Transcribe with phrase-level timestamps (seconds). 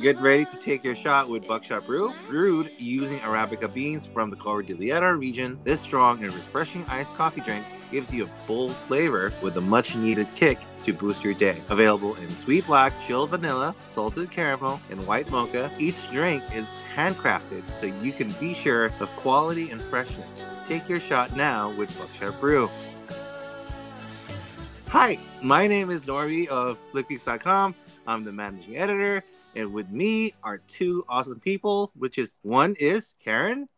[0.00, 2.14] Get ready to take your shot with Buckshot Brew.
[2.28, 7.66] Brewed using Arabica beans from the Cordillera region, this strong and refreshing iced coffee drink
[7.90, 11.60] gives you a bold flavor with a much needed kick to boost your day.
[11.68, 17.64] Available in sweet black, chilled vanilla, salted caramel, and white mocha, each drink is handcrafted
[17.76, 20.40] so you can be sure of quality and freshness.
[20.68, 22.70] Take your shot now with Buckshot Brew.
[24.90, 27.74] Hi, my name is Norby of FlickPeaks.com.
[28.06, 29.22] I'm the managing editor,
[29.54, 33.68] and with me are two awesome people, which is one is Karen.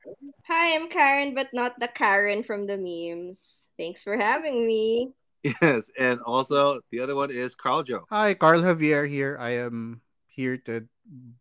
[0.47, 3.69] Hi, I'm Karen, but not the Karen from the memes.
[3.78, 5.12] Thanks for having me.
[5.62, 8.05] Yes, and also the other one is Carl Joe.
[8.11, 9.38] Hi, Carl Javier here.
[9.41, 10.87] I am here to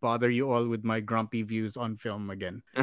[0.00, 2.62] bother you all with my grumpy views on film again.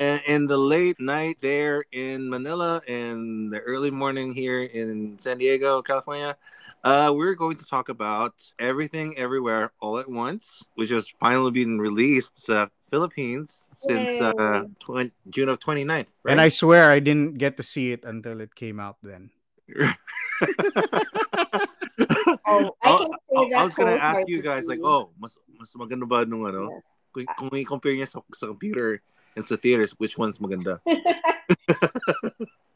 [0.00, 5.38] and in the late night there in Manila and the early morning here in San
[5.38, 6.36] Diego, California,
[6.84, 11.78] uh, we're going to talk about Everything Everywhere All at Once, which has finally been
[11.78, 15.88] released uh, Philippines since uh, tw- June of 29th.
[15.88, 16.06] Right?
[16.26, 19.30] And I swear I didn't get to see it until it came out then.
[22.46, 25.72] Oh, I can say I, I was gonna ask you guys like, oh, mas mas
[25.74, 26.82] maganda ba nung ano?
[27.10, 29.00] Kung, kung i-compare niya sa, sa computer
[29.34, 30.78] and sa theaters, which one's maganda?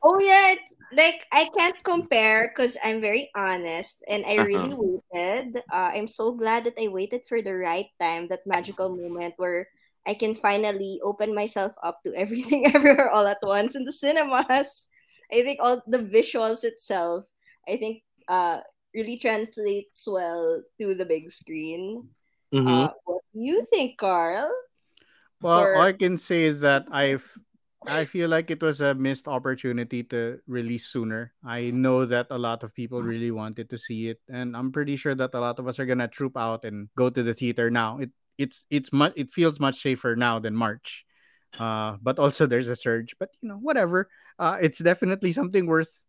[0.02, 5.62] Oh yeah, it's, like I can't compare because I'm very honest and I really waited.
[5.70, 9.68] Uh, I'm so glad that I waited for the right time, that magical moment where
[10.06, 14.88] I can finally open myself up to everything everywhere all at once in the cinemas.
[15.30, 17.26] I think all the visuals itself,
[17.68, 18.60] I think uh
[18.94, 22.08] really translates well to the big screen.
[22.52, 22.88] Mhm.
[22.88, 24.50] Uh, what do you think, Carl?
[25.40, 27.22] Well, For- all I can say is that I've
[27.86, 31.32] I feel like it was a missed opportunity to release sooner.
[31.44, 34.96] I know that a lot of people really wanted to see it, and I'm pretty
[34.96, 37.70] sure that a lot of us are gonna troop out and go to the theater
[37.70, 37.98] now.
[37.98, 41.04] It it's it's much it feels much safer now than March.
[41.58, 43.16] Uh, but also there's a surge.
[43.18, 44.08] But you know, whatever.
[44.38, 46.04] Uh, it's definitely something worth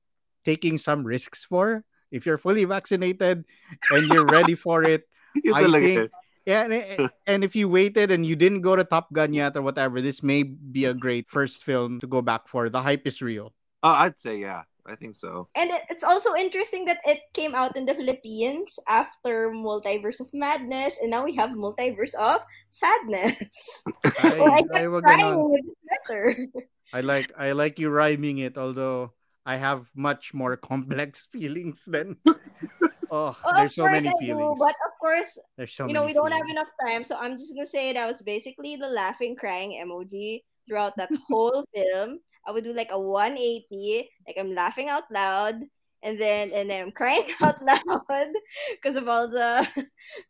[0.45, 1.83] taking some risks for.
[2.11, 3.45] If you're fully vaccinated
[3.91, 5.03] and you're ready for it,
[5.53, 6.11] I think.
[6.45, 9.55] Yeah, and, eh, and if you waited and you didn't go to Top Gun yet
[9.55, 12.69] or whatever, this may be a great first film to go back for.
[12.69, 13.53] The hype is real.
[13.83, 14.63] Oh, I'd say yeah.
[14.81, 15.47] I think so.
[15.53, 20.33] And it- it's also interesting that it came out in the Philippines after Multiverse of
[20.33, 23.85] Madness, and now we have Multiverse of Sadness.
[24.25, 25.51] Ay, I ay, kept wag crying ganon.
[25.53, 26.25] with the letter.
[26.93, 29.13] I like I like you rhyming it, although
[29.45, 32.17] I have much more complex feelings than.
[33.13, 34.27] Oh, Oh, there's of so course many I feelings.
[34.27, 37.15] do, but of course, There's so you know, many we don't have enough time, so
[37.17, 42.19] I'm just gonna say that was basically the laughing, crying emoji throughout that whole film.
[42.45, 45.57] I would do like a 180, like I'm laughing out loud,
[46.03, 48.29] and then and then I'm crying out loud
[48.77, 49.65] because of all the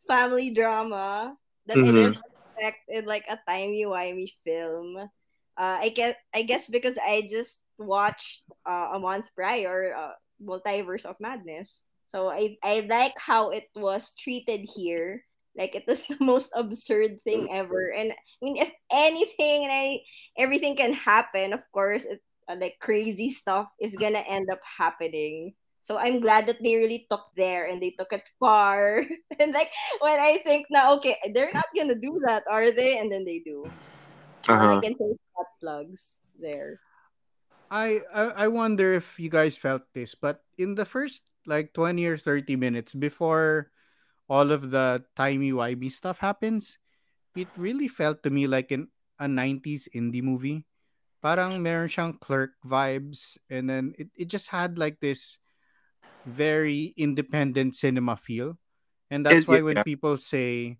[0.08, 1.36] family drama
[1.66, 1.92] that I Mhm.
[1.92, 2.16] didn't
[2.88, 4.96] in like a timey wimey film.
[4.96, 10.12] Uh, I guess I guess because I just watched uh, a month prior, uh,
[10.42, 11.82] Multiverse of Madness.
[12.06, 15.24] So I I like how it was treated here.
[15.56, 17.92] Like it was the most absurd thing ever.
[17.92, 20.00] And I mean, if anything and I
[20.36, 25.54] everything can happen, of course, it, uh, like crazy stuff is gonna end up happening.
[25.82, 29.02] So I'm glad that they really took there and they took it far.
[29.40, 32.98] and like when I think now, okay, they're not gonna do that, are they?
[32.98, 33.66] And then they do.
[34.48, 34.78] Uh-huh.
[34.78, 36.78] I can say hot plugs there.
[37.72, 42.04] I, I I wonder if you guys felt this, but in the first like 20
[42.04, 43.72] or 30 minutes before
[44.28, 46.76] all of the timey wimey stuff happens,
[47.34, 48.88] it really felt to me like in
[49.18, 50.66] a 90s indie movie.
[51.24, 55.38] Parang meron siyang clerk vibes and then it, it just had like this
[56.26, 58.58] very independent cinema feel.
[59.10, 60.78] And that's why when people say,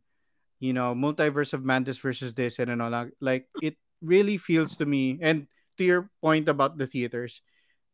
[0.60, 4.86] you know, multiverse of madness versus this and all that, like it really feels to
[4.86, 7.42] me and to your point about the theaters,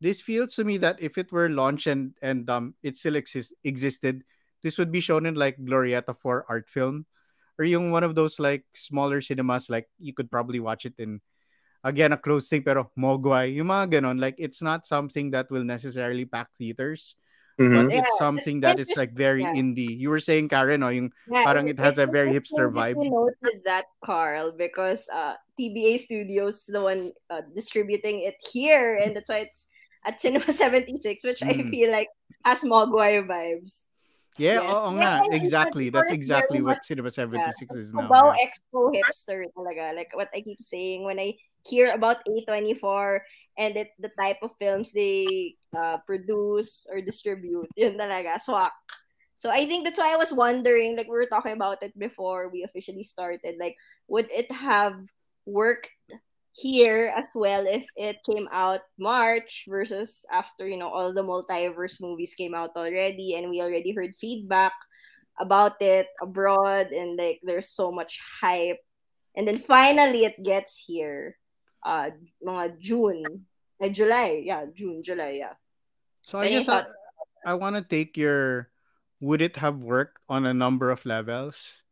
[0.01, 3.53] this feels to me that if it were launched and and um it still exist,
[3.63, 4.23] existed,
[4.63, 7.05] this would be shown in like Glorietta for art film
[7.59, 11.19] or yung one of those like smaller cinemas like you could probably watch it in
[11.83, 14.19] again a closed thing pero mogwai yung mga ganon.
[14.19, 17.15] Like it's not something that will necessarily pack theaters
[17.59, 17.75] Mhm.
[17.75, 19.51] but Yeah, it's something that is like very yeah.
[19.59, 22.95] indie you were saying Karen oh, yung Yeah, Parang it has a very hipster interesting
[22.95, 23.03] vibe.
[23.03, 28.95] You noted that, Carl, because uh, TBA Studios is the one uh, distributing it here,
[28.95, 29.67] and that's why it's
[30.07, 31.67] at Cinema 76, which I Mm.
[31.67, 32.07] feel like
[32.47, 33.85] has Mogwai vibes.
[34.39, 34.71] yeah Yes.
[34.71, 38.47] oo Yeah, nga and exactly that's exactly what much- Cinema 76 is now Cubao yeah.
[38.47, 39.91] Expo hipster talaga.
[39.91, 41.35] Like what I keep saying when I
[41.67, 43.19] hear about A24
[43.59, 48.71] and it, the type of films they uh, produce or distribute, yun talaga, swak.
[49.37, 52.49] So I think that's why I was wondering, like we were talking about it before
[52.49, 53.75] we officially started, like
[54.07, 54.95] would it have
[55.45, 55.91] worked
[56.51, 62.01] here as well if it came out March versus after, you know, all the multiverse
[62.01, 64.73] movies came out already and we already heard feedback
[65.39, 68.79] about it abroad and like there's so much hype.
[69.35, 71.38] And then finally it gets here.
[71.83, 72.11] Uh
[72.43, 73.45] mga June.
[73.81, 74.43] Uh, July.
[74.43, 75.55] Yeah, June, July, yeah.
[76.27, 76.85] So, so I guess I,
[77.45, 78.69] I want to take your
[79.19, 81.83] would it have worked on a number of levels?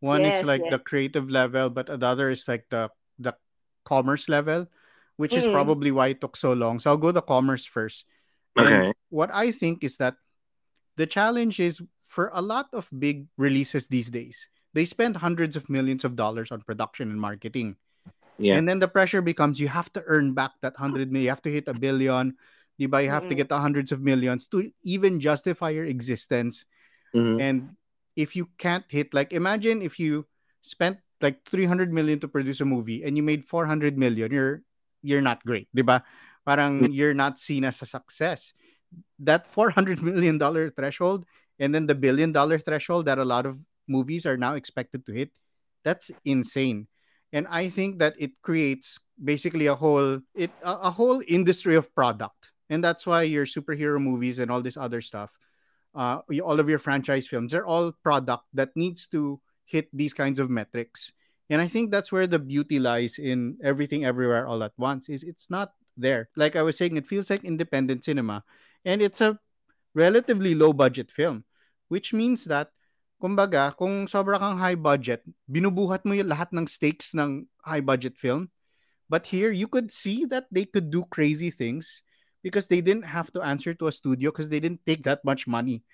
[0.00, 0.70] One yes, is like yes.
[0.70, 3.32] the creative level, but another is like the the
[3.84, 4.68] commerce level,
[5.16, 5.40] which mm.
[5.40, 6.80] is probably why it took so long.
[6.80, 8.04] So I'll go the commerce first.
[8.58, 8.92] Okay.
[8.92, 10.16] And what I think is that
[10.96, 15.70] the challenge is for a lot of big releases these days, they spend hundreds of
[15.70, 17.76] millions of dollars on production and marketing.
[18.38, 18.56] Yeah.
[18.56, 21.42] And then the pressure becomes you have to earn back that hundred million, you have
[21.42, 22.34] to hit a billion,
[22.78, 23.28] you have mm-hmm.
[23.28, 26.66] to get the hundreds of millions to even justify your existence.
[27.14, 27.40] Mm-hmm.
[27.40, 27.56] And
[28.16, 30.26] if you can't hit, like imagine if you
[30.62, 34.62] spent like 300 million to produce a movie and you made 400 million, you're
[35.02, 36.02] you're not great, diba?
[36.44, 36.92] Parang mm-hmm.
[36.92, 38.52] you're not seen as a success.
[39.18, 41.24] That 400 million dollar threshold
[41.58, 45.12] and then the billion dollar threshold that a lot of movies are now expected to
[45.12, 45.30] hit,
[45.84, 46.88] that's insane.
[47.34, 51.92] And I think that it creates basically a whole it a, a whole industry of
[51.94, 52.54] product.
[52.70, 55.36] And that's why your superhero movies and all this other stuff
[55.94, 60.38] uh, all of your franchise films, they're all product that needs to hit these kinds
[60.38, 61.12] of metrics.
[61.50, 65.22] And I think that's where the beauty lies in everything everywhere all at once is
[65.22, 66.28] it's not there.
[66.36, 68.42] Like I was saying, it feels like independent cinema.
[68.84, 69.38] And it's a
[69.94, 71.44] relatively low budget film,
[71.88, 72.70] which means that
[73.20, 78.18] kumbaga, kung sobra kang high budget, binubuhat mo yung lahat ng stakes ng high budget
[78.18, 78.50] film.
[79.08, 82.02] But here, you could see that they could do crazy things
[82.44, 85.46] because they didn't have to answer to a studio because they didn't take that much
[85.46, 85.84] money.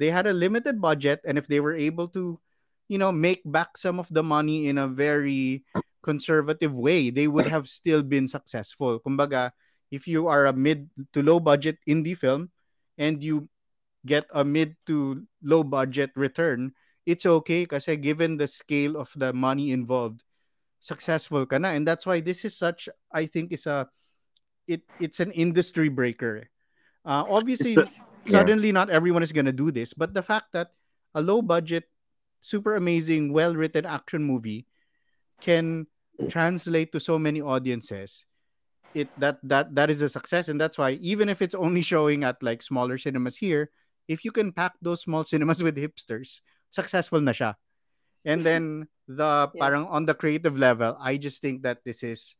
[0.00, 2.40] They had a limited budget, and if they were able to,
[2.88, 5.64] you know, make back some of the money in a very
[6.02, 9.00] conservative way, they would have still been successful.
[9.00, 9.52] Kumbaga,
[9.90, 12.50] if you are a mid to low budget indie film
[12.96, 13.48] and you
[14.06, 16.72] get a mid to low budget return,
[17.06, 20.22] it's okay because given the scale of the money involved,
[20.80, 21.72] successful ka na.
[21.72, 23.88] And that's why this is such, I think, is a
[24.68, 26.48] it it's an industry breaker.
[27.04, 27.88] Uh, obviously, yeah.
[28.24, 30.76] suddenly not everyone is gonna do this, but the fact that
[31.14, 31.88] a low budget,
[32.42, 34.66] super amazing, well written action movie
[35.40, 35.86] can
[36.28, 38.26] translate to so many audiences,
[38.92, 42.24] it that that that is a success, and that's why even if it's only showing
[42.24, 43.70] at like smaller cinemas here,
[44.08, 46.40] if you can pack those small cinemas with hipsters,
[46.70, 47.54] successful na siya.
[48.24, 49.60] And then the yeah.
[49.60, 52.34] parang on the creative level, I just think that this is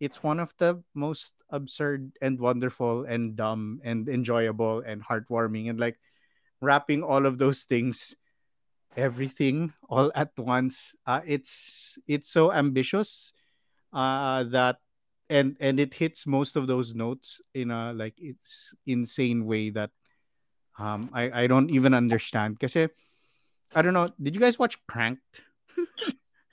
[0.00, 5.78] it's one of the most absurd and wonderful and dumb and enjoyable and heartwarming and
[5.78, 5.98] like
[6.60, 8.14] wrapping all of those things
[8.96, 13.32] everything all at once uh, it's it's so ambitious
[13.92, 14.78] uh, that
[15.30, 19.90] and and it hits most of those notes in a like it's insane way that
[20.78, 22.58] um I I don't even understand.
[22.58, 22.76] Because
[23.74, 25.42] I don't know did you guys watch Cranked?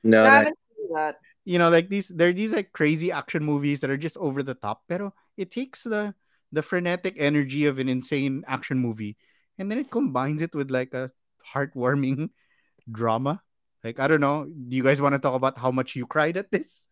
[0.03, 1.17] No I haven't seen that.
[1.45, 4.43] You know like these there are these like crazy action movies that are just over
[4.43, 6.13] the top pero it takes the
[6.51, 9.17] the frenetic energy of an insane action movie
[9.57, 11.09] and then it combines it with like a
[11.53, 12.29] heartwarming
[12.91, 13.41] drama.
[13.83, 16.37] Like i don't know do you guys want to talk about how much you cried
[16.37, 16.85] at this?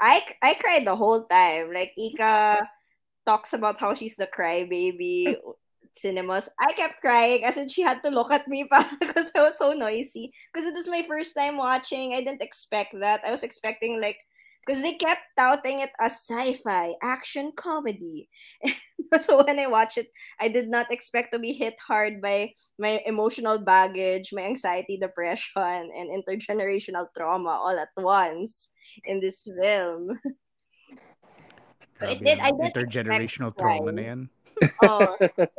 [0.00, 1.72] I i cried the whole time.
[1.72, 2.60] Like ika
[3.24, 5.36] talks about how she's the crybaby
[5.92, 9.40] cinemas, I kept crying as in she had to look at me pa because I
[9.42, 10.32] was so noisy.
[10.52, 12.14] Because it was my first time watching.
[12.14, 13.20] I didn't expect that.
[13.26, 14.18] I was expecting like
[14.66, 18.28] because they kept touting it as sci-fi action comedy.
[19.20, 23.00] so when I watched it, I did not expect to be hit hard by my
[23.06, 28.70] emotional baggage, my anxiety, depression, and intergenerational trauma all at once
[29.04, 30.20] in this film.
[32.02, 32.38] it did.
[32.38, 34.30] I did intergenerational trauma na yan
[34.82, 35.50] oh, like,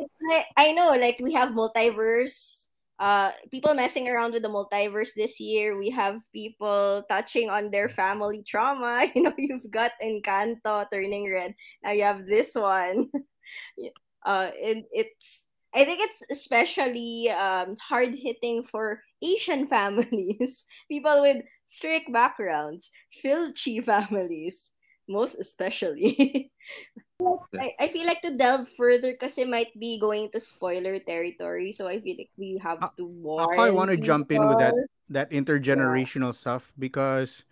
[0.57, 2.67] I know, like we have multiverse.
[2.99, 5.75] Uh, people messing around with the multiverse this year.
[5.77, 9.07] We have people touching on their family trauma.
[9.15, 11.55] You know, you've got Encanto turning red.
[11.83, 13.09] Now you have this one.
[14.25, 21.43] uh, and it's I think it's especially um, hard hitting for Asian families, people with
[21.65, 22.89] strict backgrounds,
[23.23, 24.71] Filchi families,
[25.07, 26.51] most especially.
[27.59, 31.71] I, I feel like to delve further because it might be going to spoiler territory.
[31.71, 33.59] So I feel like we have to warn.
[33.59, 34.73] I want to jump in with that
[35.11, 36.41] that intergenerational yeah.
[36.41, 37.43] stuff because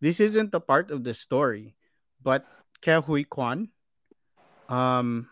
[0.00, 1.76] this isn't a part of the story,
[2.22, 2.46] but
[2.80, 3.68] Ke Huy Quan,
[4.68, 5.28] um,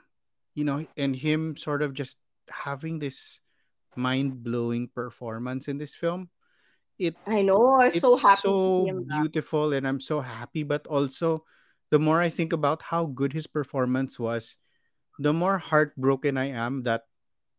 [0.54, 2.18] you know, and him sort of just
[2.50, 3.40] having this
[3.96, 6.28] mind-blowing performance in this film.
[6.98, 7.78] It I know.
[7.78, 9.22] I'm it's so happy to so see him back.
[9.22, 11.46] beautiful and I'm so happy, but also
[11.90, 14.56] the more I think about how good his performance was,
[15.18, 17.04] the more heartbroken I am that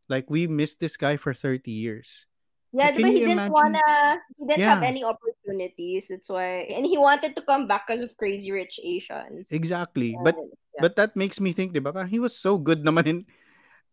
[0.08, 2.26] like we missed this guy for 30 years.
[2.72, 3.54] Yeah, but he didn't imagine?
[3.54, 4.22] wanna.
[4.38, 6.08] He didn't have any opportunities.
[6.10, 9.50] That's why, and he wanted to come back because of Crazy Rich Asians.
[9.52, 10.16] Exactly.
[10.22, 10.82] But yeah.
[10.82, 12.08] but that makes me think, diba?
[12.08, 13.26] He was so good naman in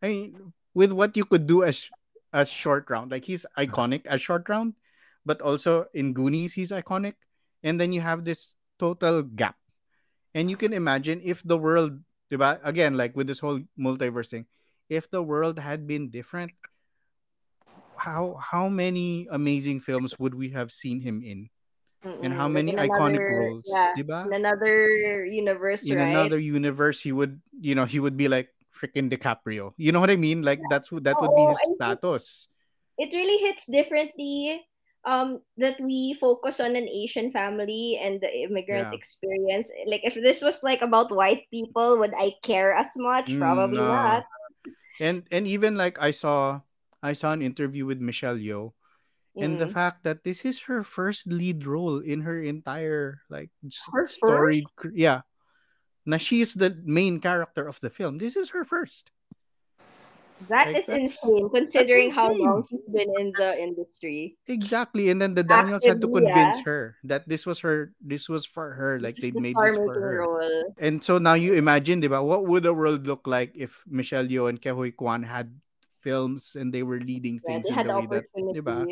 [0.02, 1.88] I mean, with what you could do as
[2.33, 3.11] as short round.
[3.11, 4.75] Like he's iconic as short round,
[5.25, 7.14] but also in Goonies he's iconic.
[7.64, 9.57] And then you have this total gap.
[10.37, 11.97] And you can imagine if the world,
[12.28, 12.61] diba?
[12.61, 14.45] again, like with this whole multiverse thing,
[14.93, 16.52] if the world had been different,
[17.97, 21.49] how how many amazing films would we have seen him in?
[22.23, 24.26] And how many like in iconic roles, Yeah, diba?
[24.28, 26.09] in another universe, in right?
[26.12, 29.73] another universe he would you know he would be like freaking DiCaprio.
[29.81, 30.43] You know what I mean?
[30.45, 32.49] Like that's what that would be his status.
[32.99, 34.64] it really hits differently
[35.07, 38.99] um that we focus on an Asian family and the immigrant Yeah.
[38.99, 39.71] experience.
[39.87, 43.31] Like if this was like about white people, would I care as much?
[43.31, 43.95] Mm, Probably no.
[43.95, 44.25] not.
[45.01, 46.61] And and even like I saw
[47.03, 48.73] I saw an interview with Michelle Yeoh
[49.41, 49.73] and the Mm.
[49.73, 53.51] fact that this is her first lead role in her entire like
[53.93, 54.93] Her story first?
[54.97, 55.23] yeah.
[56.07, 58.19] Now she's the main character of the film.
[58.19, 59.11] This is her first.
[60.49, 64.37] That Like is insane considering how long she's been in the industry.
[64.47, 65.09] Exactly.
[65.09, 66.69] And then the Daniels had to convince yeah.
[66.69, 69.00] her that this was her this was for her.
[69.00, 70.21] Like they made this for her.
[70.21, 70.75] role.
[70.76, 74.52] And so now you imagine, diba, what would the world look like if Michelle Yeoh
[74.52, 75.57] and Ke Huy Quan had
[76.00, 78.85] films and they were leading Yeah, things they in the way that, diba?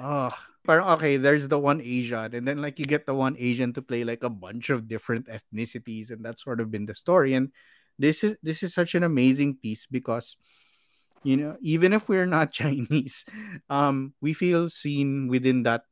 [0.00, 0.32] Oh,
[0.64, 3.82] parang okay, there's the one Asian, and then like you get the one Asian to
[3.82, 7.34] play like a bunch of different ethnicities, and that's sort of been the story.
[7.34, 7.52] And
[8.00, 10.36] this is this is such an amazing piece because
[11.22, 13.24] you know even if we're not Chinese,
[13.68, 15.84] um, we feel seen within that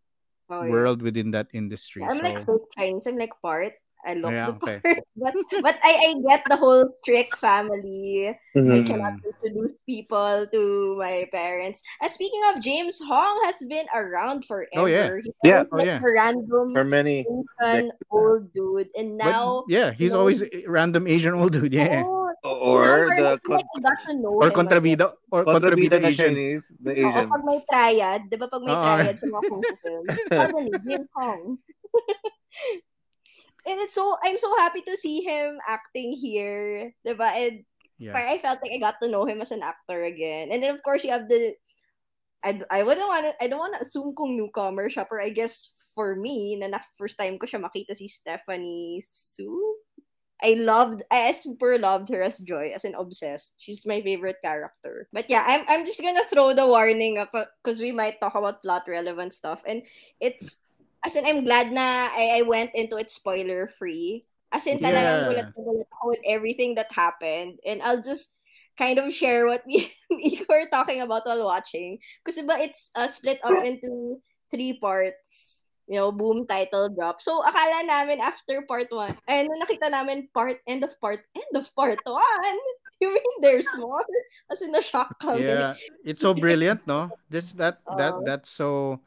[0.50, 0.71] Oh yeah.
[0.71, 2.03] world within that industry.
[2.03, 3.07] I'm like So fake Chinese.
[3.07, 3.75] I'm like part.
[4.07, 4.78] I love yeah, the okay.
[4.78, 5.02] part.
[5.19, 8.31] But but I, I get the whole strict family.
[8.31, 8.87] I Mhm.
[8.87, 9.26] cannot Mm.
[9.26, 10.62] introduce people to
[10.99, 11.83] my parents.
[11.99, 15.14] And speaking of James Hong has been around Oh yeah, forever.
[15.26, 15.67] He's Yeah.
[15.67, 15.99] oh like yeah.
[15.99, 17.26] a random For many
[17.59, 18.88] Asian old dude.
[18.95, 21.75] And But now yeah, you he's know always a random Asian old dude.
[21.75, 22.07] Yeah.
[22.07, 24.59] oh or the like, like I got to know Or him again.
[24.62, 26.31] kontrabida or kontrabida kontrabida Asian.
[26.38, 27.26] Chinese, the Oo, Asian.
[27.35, 28.83] pag may triad, di ba pag may Oo.
[28.87, 31.43] triad sa mga kung fu film, suddenly, James Hong.
[33.69, 37.31] and it's so, I'm so happy to see him acting here, di ba?
[37.37, 38.15] And Yeah.
[38.15, 40.55] I felt like I got to know him as an actor again.
[40.55, 41.59] And then of course you have the,
[42.47, 45.35] I, I wouldn't want to, I don't want to assume kung newcomer siya, but I
[45.35, 49.51] guess for me, na na first time ko siya makita si Stephanie Hsu.
[50.39, 53.59] I loved, I super loved her as Joy, as an obsessed.
[53.59, 55.11] She's my favorite character.
[55.11, 58.39] But yeah, I'm, I'm just gonna throw the warning uh, up because we might talk
[58.39, 59.67] about plot relevant stuff.
[59.67, 59.83] And
[60.23, 60.63] it's,
[61.05, 64.25] as in, I'm glad na I, I went into it spoiler free.
[64.50, 65.28] As in, talagang Yeah.
[65.28, 67.61] gulat na gulat ako with everything that happened.
[67.67, 68.33] And I'll just
[68.81, 71.99] kind of share what we, we were talking about while watching.
[72.25, 74.19] Because diba, it's uh, split up into
[74.50, 75.62] three parts.
[75.88, 77.25] You know, boom, title drop.
[77.25, 81.55] So, akala namin after part one, and nung nakita namin part, end of part, end
[81.57, 82.59] of part one.
[83.00, 84.02] You mean there's more?
[84.50, 85.47] As in, na-shock kami.
[85.47, 87.14] Yeah, it's so brilliant, no?
[87.31, 88.26] Just that that Oo.
[88.26, 88.99] that's so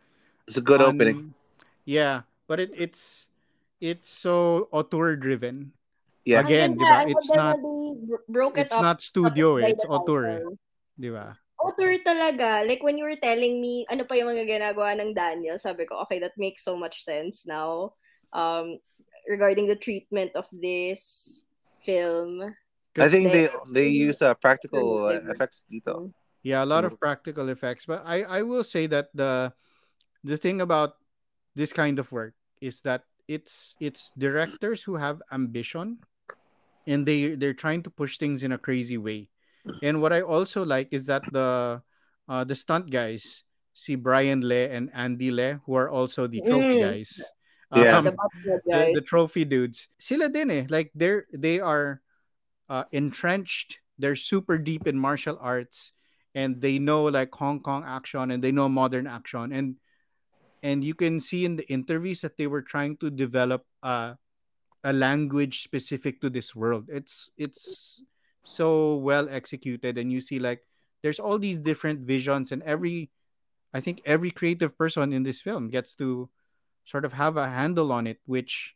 [0.47, 1.35] It's a good opening.
[1.91, 2.15] Un- Yeah,
[2.47, 3.27] but it it's
[3.83, 5.75] it's so auteur driven.
[6.23, 6.45] Yeah.
[6.45, 7.03] Again, di ba?
[7.09, 10.41] It's not they broke it it's up not studio, by eh, it's the auteur, eh,
[10.95, 11.35] di ba?
[11.61, 12.65] author talaga.
[12.65, 16.01] Like, when you were telling me, ano pa yung mga ginagawa ng Daniel, sabi ko,
[16.05, 17.93] okay, that makes so much sense now.
[18.33, 18.81] Um,
[19.29, 21.41] regarding the treatment of this
[21.85, 22.41] film.
[22.97, 26.09] I think they they- they use uh, practical uh, effects dito.
[26.41, 27.85] Yeah, a lot So- of practical effects.
[27.85, 29.53] But I, I will say that the
[30.21, 31.00] the thing about
[31.55, 35.99] this kind of work is that it's it's directors who have ambition
[36.87, 39.29] and they they're trying to push things in a crazy way.
[39.83, 41.81] And what I also like is that the
[42.27, 43.43] uh the stunt guys,
[43.73, 46.91] see Brian Le and Andy Le, who are also the trophy Mm.
[46.91, 47.21] guys.
[47.73, 47.97] Yeah.
[48.03, 49.87] Um, The the, trophy dudes.
[49.99, 50.65] Sila din eh.
[50.67, 52.01] Like they're they are
[52.67, 53.79] uh, entrenched.
[53.99, 55.93] They're super deep in martial arts
[56.33, 59.75] and they know like Hong Kong action and they know modern action and
[60.63, 64.17] and you can see in the interviews that they were trying to develop a
[64.83, 66.89] language specific to this world.
[66.89, 68.03] It's it's
[68.43, 70.65] so well executed and you see like
[71.03, 73.11] there's all these different visions and every
[73.73, 76.29] I think every creative person in this film gets to
[76.83, 78.75] sort of have a handle on it, which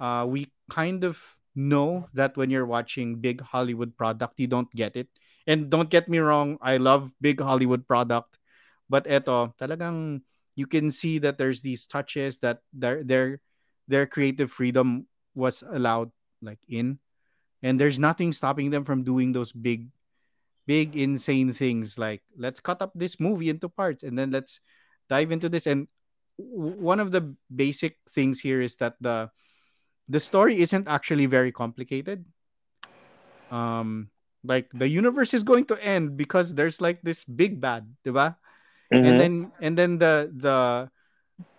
[0.00, 1.20] uh, we kind of
[1.54, 5.08] know that when you're watching big Hollywood product, you don't get it.
[5.46, 8.38] And don't get me wrong, I love big Hollywood product,
[8.88, 10.22] but eto, talagang
[10.56, 13.40] you can see that there's these touches that their their
[13.86, 16.10] their creative freedom was allowed
[16.42, 16.98] like in.
[17.62, 19.92] And there's nothing stopping them from doing those big
[20.66, 24.58] big insane things like let's cut up this movie into parts and then let's
[25.08, 25.68] dive into this.
[25.68, 25.86] And
[26.36, 29.30] one of the basic things here is that the
[30.08, 32.24] the story isn't actually very complicated.
[33.52, 34.10] Um
[34.42, 38.36] like the universe is going to end because there's like this big bad diba?
[38.92, 39.18] And Mhm.
[39.18, 40.56] then and then the the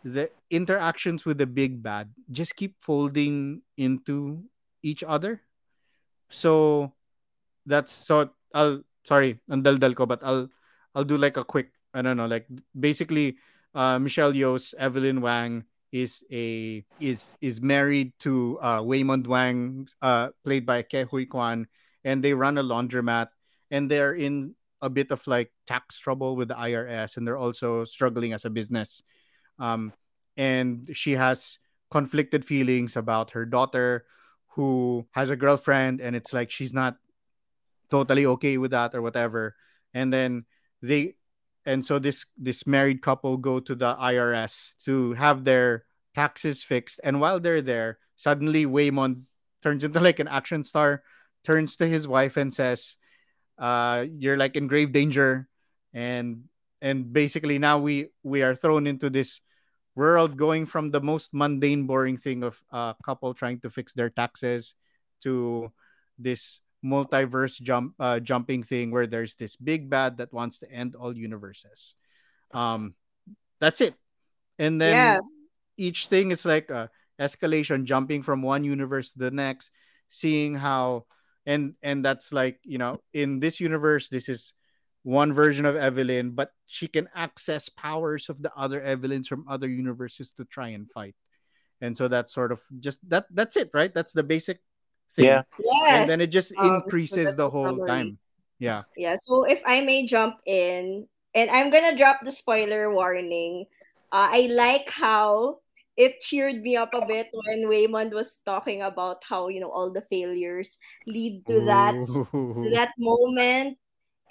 [0.04, 4.48] the interactions with the big bad just keep folding into
[4.82, 5.44] each other
[6.30, 6.94] so
[7.68, 10.48] that's so i'll sorry andaldal ko but i'll
[10.96, 13.36] i'll do like a quick i don't know like basically
[13.76, 20.30] uh michelle Yeoh's evelyn wang is a is is married to uh Waymond Wang uh
[20.44, 21.68] played by Ke Huy Quan
[22.04, 23.32] and they run a laundromat
[23.72, 27.86] and they're in a bit of like tax trouble with the IRS and they're also
[27.86, 29.02] struggling as a business.
[29.60, 29.94] Um,
[30.36, 31.58] and she has
[31.90, 34.06] conflicted feelings about her daughter
[34.50, 36.98] who has a girlfriend and it's like she's not
[37.90, 39.56] totally okay with that or whatever.
[39.94, 40.46] And then
[40.82, 41.16] they
[41.66, 47.00] and so this this married couple go to the IRS to have their taxes fixed
[47.04, 49.24] and while they're there suddenly Waymond
[49.62, 51.04] turns into like an action star
[51.44, 52.96] turns to his wife and says
[53.58, 55.48] uh you're like in grave danger.
[55.94, 56.46] And
[56.82, 59.42] and basically now we we are thrown into this
[59.96, 64.10] world going from the most mundane boring thing of a couple trying to fix their
[64.10, 64.76] taxes
[65.24, 65.72] to
[66.20, 70.94] this multiverse jump uh, jumping thing where there's this big bad that wants to end
[70.96, 71.96] all universes.
[72.54, 72.94] Um
[73.60, 73.96] that's it.
[74.60, 75.20] And then Yeah.
[75.78, 79.72] each thing is like a escalation jumping from one universe to the next
[80.10, 81.06] seeing how
[81.48, 84.52] and and that's like you know in this universe this is
[85.08, 89.70] one version of evelyn but she can access powers of the other evelyns from other
[89.72, 91.16] universes to try and fight
[91.80, 94.60] and so that's sort of just that that's it right that's the basic
[95.16, 95.44] thing Yeah.
[95.64, 95.88] Yes.
[95.96, 97.88] and then it just Um, so increases that's the the whole summary.
[97.88, 98.10] time
[98.60, 103.70] yeah Yeah, so if I may jump in, and I'm gonna drop the spoiler warning.
[104.12, 105.62] Uh, I like how
[105.98, 109.92] it cheered me up a bit when Waymond was talking about how you know all
[109.92, 110.78] the failures
[111.10, 113.78] lead to that to that moment,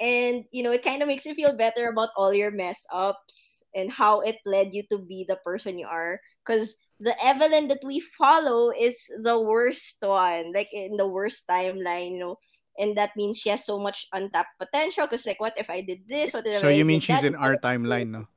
[0.00, 3.62] and you know it kind of makes you feel better about all your mess ups
[3.74, 6.22] and how it led you to be the person you are.
[6.46, 12.12] Because the Evelyn that we follow is the worst one, like in the worst timeline,
[12.14, 12.36] you know.
[12.78, 15.06] And that means she has so much untapped potential.
[15.08, 16.32] Because like, what if I did this?
[16.32, 17.26] What if I so I you mean she's that?
[17.26, 18.28] in our timeline no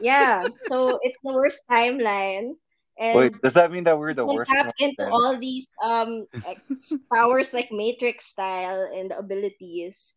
[0.00, 0.48] Yeah.
[0.54, 2.54] So it's the worst timeline.
[2.98, 4.50] And Wait, does that mean that we're the can worst?
[4.50, 5.08] tap into then?
[5.08, 6.26] all these um
[7.12, 10.12] powers like matrix style and abilities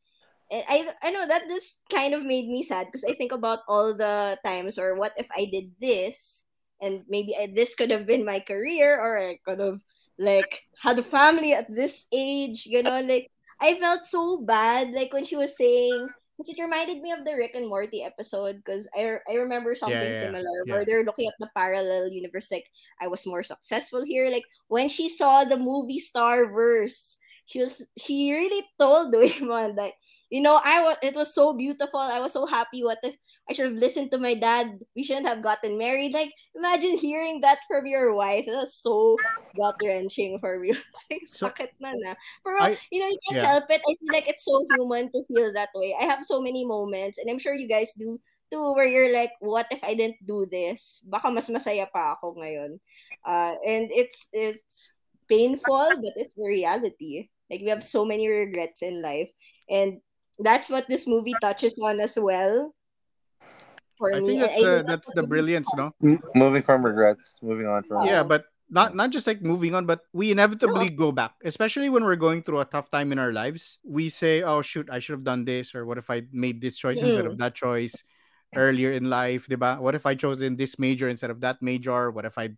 [0.52, 3.60] and i i know that this kind of made me sad because i think about
[3.68, 6.46] all the times or what if i did this
[6.82, 9.80] and maybe I, this could have been my career or i could have
[10.20, 15.14] like had a family at this age you know like i felt so bad like
[15.14, 16.10] when she was saying
[16.44, 19.98] because it reminded me of the Rick and Morty episode because I, I remember something
[19.98, 20.74] yeah, similar yeah.
[20.74, 22.70] where they're looking at the parallel universe like
[23.02, 24.30] I was more successful here.
[24.30, 29.96] Like when she saw the movie Star Verse, she was she really told Waymond like,
[30.30, 32.00] you know, I was it was so beautiful.
[32.00, 32.84] I was so happy.
[32.84, 33.16] What if
[33.50, 34.80] I should have listened to my dad?
[34.96, 36.14] We shouldn't have gotten married.
[36.14, 38.48] Like imagine hearing that from your wife.
[38.48, 39.18] Was so
[39.58, 40.72] gut wrenching for me.
[40.80, 42.16] It's like, So- sakit na na.
[42.40, 43.52] Pero I- you know, you can't yeah.
[43.52, 43.84] help it.
[43.84, 45.92] I feel like it's so human to feel that way.
[45.92, 48.16] I have so many moments, and I'm sure you guys do
[48.48, 51.04] too, where you're like, what if I didn't do this?
[51.04, 52.80] Baka mas masaya pa ako ngayon.
[53.28, 54.96] Uh, and it's it's
[55.28, 57.28] painful, but it's the reality.
[57.52, 59.32] Like we have so many regrets in life,
[59.68, 60.00] and
[60.40, 62.72] that's what this movie touches on as well.
[63.98, 67.38] For i me, think that's I the that's the brilliance no M- moving from regrets,
[67.42, 68.06] moving on from.
[68.06, 72.04] yeah but not not just like moving on but we inevitably go back especially when
[72.04, 75.14] we're going through a tough time in our lives we say oh shoot i should
[75.14, 77.08] have done this or what if i made this choice mm-hmm.
[77.08, 78.04] instead of that choice
[78.56, 79.80] earlier in life diba?
[79.80, 82.50] what if i chosen this major instead of that major what if i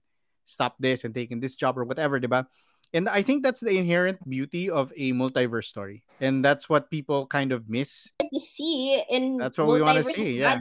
[0.45, 2.45] stopped this and taken this job or whatever diba?
[2.93, 7.26] and i think that's the inherent beauty of a multiverse story and that's what people
[7.28, 10.60] kind of miss to see in That's what we wanna Multiverse of see, yeah.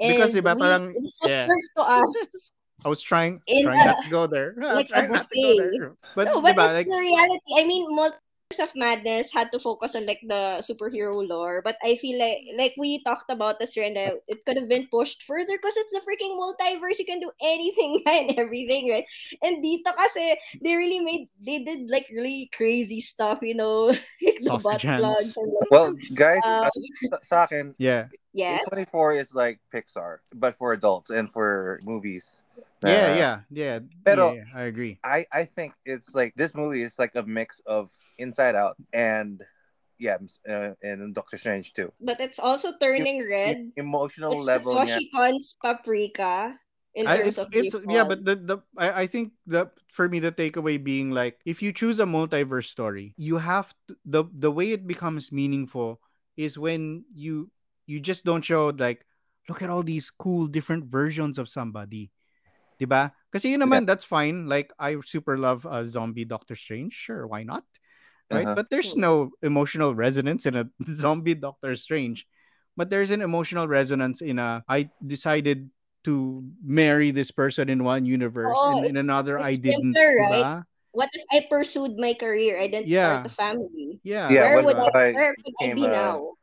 [0.00, 0.12] Madness.
[0.12, 1.46] Because, And diba, we- parang- this was yeah.
[1.46, 2.52] served to us.
[2.84, 5.08] i was trying In trying a- not to go there I was like a trying
[5.08, 5.56] to go buffet.
[5.72, 7.50] there but, no, but diba, it's like the reality.
[7.56, 11.96] I mean, Multiverse of Madness had to focus on like the superhero lore, but I
[11.96, 15.74] feel like like we talked about this and it could have been pushed further because
[15.80, 16.98] it's the freaking multiverse.
[17.00, 19.06] You can do anything and everything, right?
[19.42, 23.90] And dito kasi they really made they did like really crazy stuff, you know,
[24.22, 26.70] like the butt plugs and like, Well, guys, Um, uh,
[27.10, 28.10] sa- sa akin, Yeah.
[28.34, 28.66] Yes.
[28.66, 32.42] A24 is like Pixar, but for adults and for movies.
[32.82, 33.78] Yeah, Uh, yeah, yeah.
[34.04, 34.98] Pero- yeah, I agree.
[35.06, 39.40] I I think it's like this movie is like a mix of Inside Out and
[39.98, 40.18] yeah,
[40.48, 41.94] uh, and Doctor Strange too.
[42.02, 43.70] But it's also turning red.
[43.78, 44.98] Emotional It's level the niya.
[44.98, 46.58] Satoshi Kon's paprika
[46.94, 50.08] in I, terms it's, of it's yeah, but the, the I, I think the for
[50.08, 54.24] me the takeaway being like if you choose a multiverse story, you have to, the
[54.34, 56.00] the way it becomes meaningful
[56.36, 57.50] is when you
[57.86, 59.04] you just don't show like
[59.48, 62.10] look at all these cool different versions of somebody.
[62.80, 63.12] Diba?
[63.30, 64.46] Kasi yun naman, that's fine.
[64.48, 66.92] Like, I super love uh, zombie Doctor Strange.
[66.92, 67.62] Sure, why not?
[68.32, 68.42] Right?
[68.46, 68.54] Uh-huh.
[68.56, 72.26] But there's no emotional resonance in a zombie Doctor Strange.
[72.76, 75.70] But there's an emotional resonance in a I decided
[76.04, 79.94] to marry this person in one universe Oh, and in it's- another I didn't.
[79.94, 80.42] simpler, diba?
[80.42, 80.62] right?
[80.92, 82.58] What if I pursued my career?
[82.58, 83.22] I didn't Yeah.
[83.22, 84.00] start a family.
[84.02, 84.30] Yeah.
[84.30, 86.34] Yeah, where what would I, I where could I be a- now?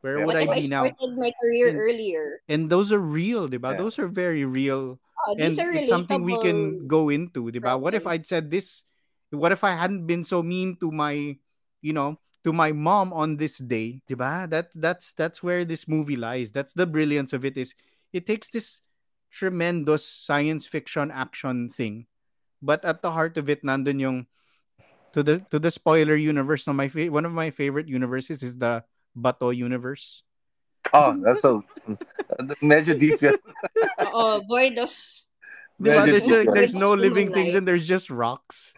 [0.00, 0.24] Where Yeah.
[0.24, 0.84] would What I if I be now?
[0.88, 2.24] started my career And- earlier?
[2.48, 3.72] And those are real, diba?
[3.76, 3.78] Yeah.
[3.84, 7.76] Those are very real Oh, and these are it's something we can go into diba?
[7.76, 8.88] what if i'd said this
[9.28, 11.36] what if i hadn't been so mean to my
[11.84, 14.48] you know to my mom on this day diba?
[14.48, 17.76] that that's that's where this movie lies that's the brilliance of it is
[18.16, 18.80] it takes this
[19.28, 22.08] tremendous science fiction action thing
[22.64, 24.18] but at the heart of it nandun yung
[25.12, 28.56] to the to the spoiler universe no, my fa- one of my favorite universes is
[28.56, 28.80] the
[29.16, 30.22] bato universe
[30.92, 31.62] Oh, that's so
[32.64, 33.36] medyo deep yun.
[34.00, 34.90] Oh, void of.
[35.80, 36.04] Diba?
[36.08, 38.74] There's, deep there's no living things and there's just rocks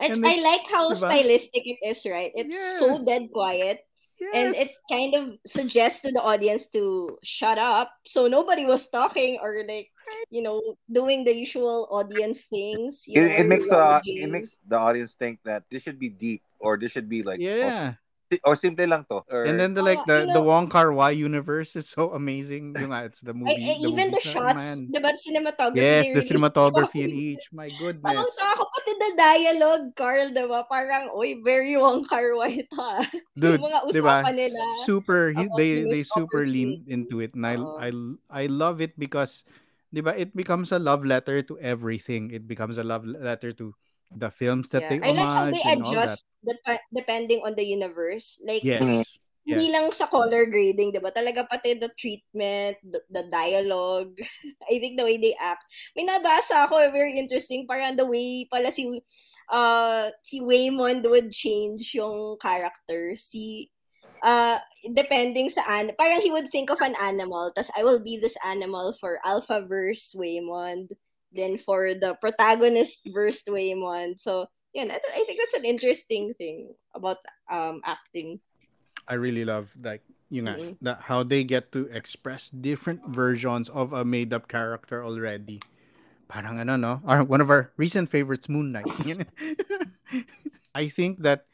[0.00, 1.04] And And I like how diba?
[1.04, 2.32] stylistic it is, right?
[2.34, 2.78] It's Yeah.
[2.80, 3.84] so dead quiet.
[4.32, 7.92] And it kind of suggests to the audience to shut up.
[8.04, 9.88] So nobody was talking or like,
[10.28, 10.60] you know,
[10.92, 13.04] doing the usual audience things.
[13.08, 14.22] You know, It, it makes the judging.
[14.24, 17.40] it makes the audience think that this should be deep or this should be like
[17.40, 17.96] yeah.
[17.96, 18.00] or,
[18.46, 19.26] or simple lang to.
[19.26, 22.14] Or, And then the Oh, like the you the Wong Kar Wai universe is so
[22.14, 22.78] amazing.
[22.78, 23.58] Yung nga, it's the I, movie.
[23.58, 24.78] I, even the movies na- shots, man.
[24.94, 25.82] the but cinematography.
[25.82, 27.44] Yes, the really- cinematography in each.
[27.50, 28.30] My Parang goodness.
[28.38, 30.60] taka pati the dialogue, Carl, diba?
[30.70, 33.02] Parang, oy, very Wong Kar Wai ta.
[33.40, 34.14] Dude, yung mga diba?
[34.22, 34.62] usapan nila.
[34.86, 37.74] Super he, they the they super lean into it and I Oo.
[37.80, 37.88] I
[38.30, 39.42] I love it because
[39.90, 42.30] diba it becomes a love letter to everything.
[42.30, 43.74] It becomes a love letter to
[44.10, 44.90] the films that Yeah.
[44.90, 48.38] they I like how homage they adjust dep- depending on the universe.
[48.42, 48.82] Like, Yes.
[48.82, 49.06] Mhm.
[49.40, 49.74] hindi yes.
[49.74, 51.10] lang sa color grading, diba?
[51.10, 54.14] Talaga pati the treatment, the, the dialogue,
[54.70, 55.64] I think the way they act.
[55.96, 58.86] May nabasa ako, eh, very interesting, parang the way pala si,
[59.48, 63.16] uh, si Waymond would change yung character.
[63.16, 63.72] Si,
[64.22, 64.60] uh,
[64.92, 68.36] depending sa, an parang he would think of an animal, tas I will be this
[68.44, 70.94] animal for Alpha verse Waymond,
[71.32, 74.20] then for the protagonist verse Waymond.
[74.20, 77.18] So, yun, I, I think that's an interesting thing about
[77.50, 78.40] um acting.
[79.08, 80.76] I really love like you know Mm-mm.
[80.82, 85.60] that how they get to express different versions of a made up character already.
[86.28, 87.02] Parang ano no?
[87.06, 88.86] Our, one of our recent favorites, Moon Knight.
[90.74, 91.46] I think that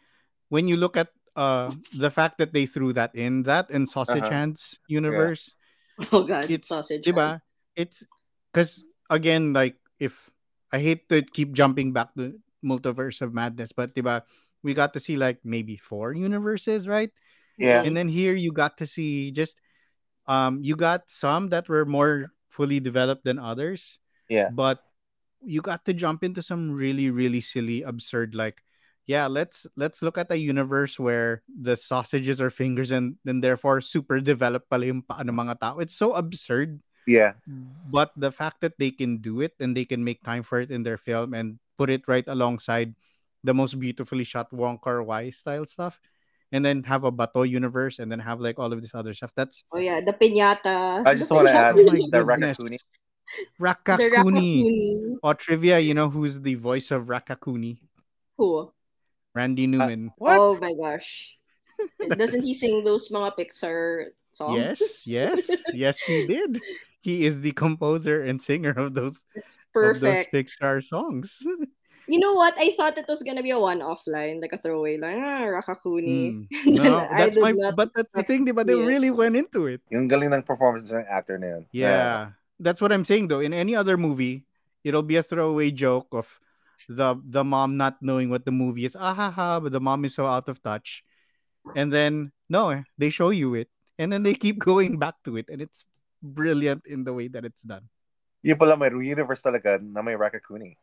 [0.49, 4.25] when you look at uh the fact that they threw that in that in Sausage
[4.25, 4.31] Uh-huh.
[4.31, 4.59] Hands
[4.89, 5.55] universe,
[6.13, 7.07] Oh god, it's sausage.
[7.07, 7.41] diba?
[7.77, 8.05] It's
[8.53, 10.31] because again, like if
[10.73, 14.23] I hate to keep jumping back to multiverse of madness, but diba,
[14.63, 17.11] we got to see like maybe four universes, right?
[17.57, 17.81] yeah.
[17.81, 19.57] and then here you got to see just
[20.29, 23.97] um you got some that were more fully developed than others
[24.29, 24.53] Yeah.
[24.53, 24.85] but
[25.41, 28.61] you got to jump into some really really silly absurd like
[29.09, 33.81] yeah let's let's look at a universe where the sausages are fingers and then therefore
[33.81, 37.39] super developed pala yung paa ng mga tao it's so absurd Yeah.
[37.87, 40.71] but the fact that they can do it and they can make time for it
[40.71, 42.95] in their film and put it right alongside
[43.45, 46.01] the most beautifully shot Wong Kar Wai style stuff,
[46.51, 49.33] and then have a Bato universe and then have like all of this other stuff.
[49.37, 51.07] That's Oh yeah, the piñata.
[51.07, 52.59] I just wanna add oh my the goodness.
[52.59, 52.79] Raccacoonie.
[53.59, 54.11] The Raccacoonie.
[54.11, 55.17] Raccacoonie.
[55.23, 57.79] Or trivia, you know who's the voice of Raccacoonie?
[58.37, 58.73] Who?
[59.35, 60.13] Randy uh, Newman.
[60.19, 60.39] What?
[60.39, 61.37] Oh my gosh.
[62.17, 64.57] Doesn't he sing those mga Pixar songs?
[64.57, 66.61] yes, yes, yes, he did.
[67.07, 70.35] He is the composer and singer of those It's of those perfect.
[70.35, 71.39] Pixar songs.
[72.07, 72.55] You know what?
[72.55, 75.19] I thought it was gonna be a one-off line, like a throwaway line.
[75.19, 76.47] Ah, Raccacoonie.
[76.63, 76.79] Mm.
[76.79, 77.51] No, that's my.
[77.75, 78.87] But that's the expect thing, but they it.
[78.87, 79.83] really went into it.
[79.91, 81.63] Yung galing ng performance ng actor na yun.
[81.75, 83.43] Yeah, that's what I'm saying though.
[83.43, 84.47] In any other movie,
[84.87, 86.31] it'll be a throwaway joke of,
[86.87, 88.95] the the mom not knowing what the movie is.
[88.95, 91.03] Ah ha ha, but the mom is so out of touch.
[91.75, 93.67] And then no, eh, they show you it.
[93.99, 95.51] And then they keep going back to it.
[95.51, 95.83] And it's
[96.27, 97.87] brilliant in the way that it's done.
[98.43, 100.77] Yung pala may universe talaga na may Raccacoonie.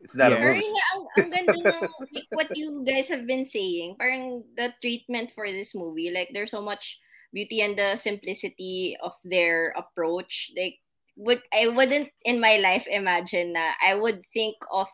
[0.00, 0.40] It's not Yeah.
[0.40, 0.64] a movie.
[0.64, 4.00] yun nga, ang, ang ganda ng like, what you guys have been saying.
[4.00, 6.96] Parang the treatment for this movie, like there's so much
[7.32, 10.50] beauty and the simplicity of their approach.
[10.56, 10.80] Like
[11.20, 14.88] would I wouldn't in my life imagine na I would think of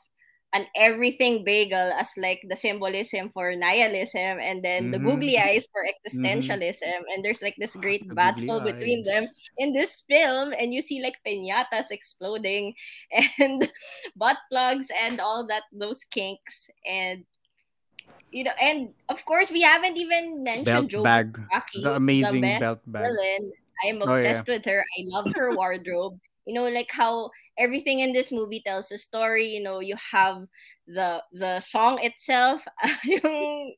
[0.57, 5.05] an everything bagel as like the symbolism for nihilism and then the Mhm.
[5.05, 9.11] googly eyes for existentialism and there's like this great The battle between eyes.
[9.13, 9.25] them
[9.61, 12.73] in this film and you see like piñatas exploding
[13.39, 13.69] and
[14.17, 17.29] butt plugs and all that those kinks and
[18.33, 21.37] you know and of course we haven't even mentioned Belt Joe bag.
[21.51, 23.03] Bucky, The amazing best belt bag.
[23.05, 23.43] villain.
[23.85, 24.33] I'm Oh, yeah.
[24.33, 24.81] obsessed with her.
[24.81, 26.17] I love her wardrobe.
[26.47, 29.47] You know, like how everything in this movie tells a story.
[29.47, 30.45] You know, you have
[30.87, 32.65] the the song itself.
[33.05, 33.75] yung,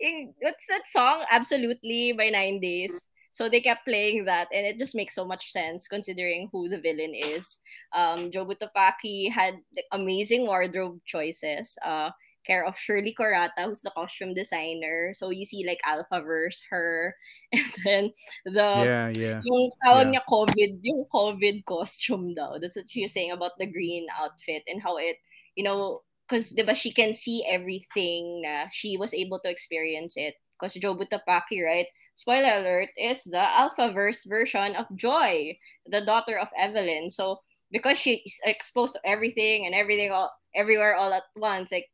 [0.00, 1.24] yung- what's that song?
[1.30, 3.08] Absolutely by Nine Days.
[3.32, 6.78] So they kept playing that, and it just makes so much sense considering who the
[6.80, 7.58] villain is.
[7.92, 9.60] Um, Jobu Tupaki had
[9.92, 11.76] amazing wardrobe choices.
[11.84, 12.10] Uh,
[12.46, 15.12] care of Shirley Kurata, who's the costume designer.
[15.14, 17.16] So you see like Alphaverse, her,
[17.52, 18.02] and then
[18.46, 19.40] the yeah, yeah.
[19.44, 20.20] yung tawag Yeah.
[20.20, 22.58] niya COVID, yung COVID costume daw.
[22.58, 25.16] That's what she was saying about the green outfit and how it,
[25.56, 30.34] you know, because diba she can see everything na she was able to experience it.
[30.54, 31.86] Because Jobu Tupaki, right?
[32.14, 37.10] Spoiler alert, is the Alphaverse version of Joy, the daughter of Evelyn.
[37.10, 41.86] So because she's exposed to everything and everything all everywhere all at once, like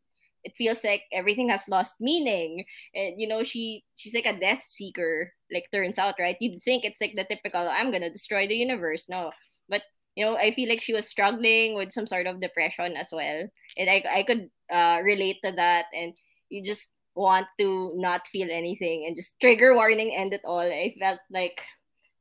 [0.44, 2.64] it feels like everything has lost meaning.
[2.94, 6.36] And you know she she's like a death seeker like turns out right?
[6.40, 9.08] You'd think it's like the typical i'm gonna destroy the universe.
[9.08, 9.32] No.
[9.68, 9.82] But
[10.14, 13.48] you know i feel like she was struggling with some sort of depression as well.
[13.78, 15.86] And i, I could uh, relate to that.
[15.94, 16.14] And
[16.50, 20.60] you just want to not feel anything and just trigger warning end it all.
[20.60, 21.60] I felt like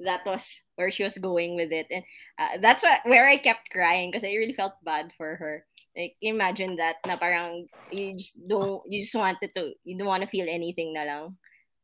[0.06, 1.88] that was where she was going with it.
[1.92, 2.04] And
[2.40, 5.66] uh, that's what where i kept crying because i really felt bad for her.
[5.96, 10.24] Like imagine that na parang you just don't you just wanted to you don't want
[10.24, 11.26] to feel anything na lang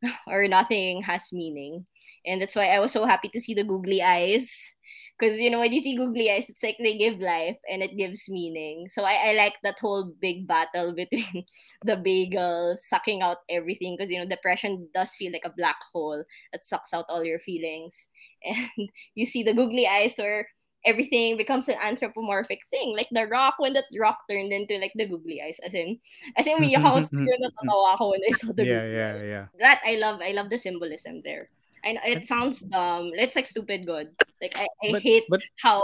[0.27, 1.86] or nothing has meaning.
[2.25, 4.73] And that's why i was so happy to see the googly eyes
[5.17, 7.97] because you know when you see googly eyes it's like they give life and it
[7.97, 11.43] gives meaning so i, I like that whole big battle between
[11.84, 16.23] the bagel sucking out everything because you know depression does feel like a black hole
[16.53, 18.08] that sucks out all your feelings
[18.43, 20.47] and you see the googly eyes where
[20.86, 22.95] everything becomes an anthropomorphic thing.
[22.95, 25.60] Like the rock when that rock turned into like the googly eyes.
[25.65, 25.99] As in
[26.38, 29.25] as in umiyak ako siguro natatawa ako when I saw the Yeah, googly yeah, eyes.
[29.27, 29.45] yeah.
[29.60, 31.49] That I love I love the symbolism there.
[31.84, 33.12] and it sounds dumb.
[33.13, 34.12] It's like stupid good.
[34.41, 35.82] Like I, I But- hate but how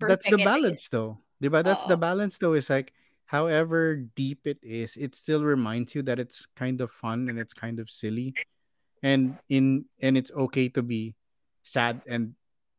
[0.00, 1.24] That's the balance though.
[1.42, 1.64] Diba?
[1.64, 2.00] That's the oh.
[2.00, 2.52] balance though.
[2.52, 2.92] Is like
[3.24, 7.54] however deep it is, it still reminds you that it's kind of fun and it's
[7.54, 8.36] kind of silly.
[9.02, 11.16] And in and it's okay to be
[11.64, 12.36] sad and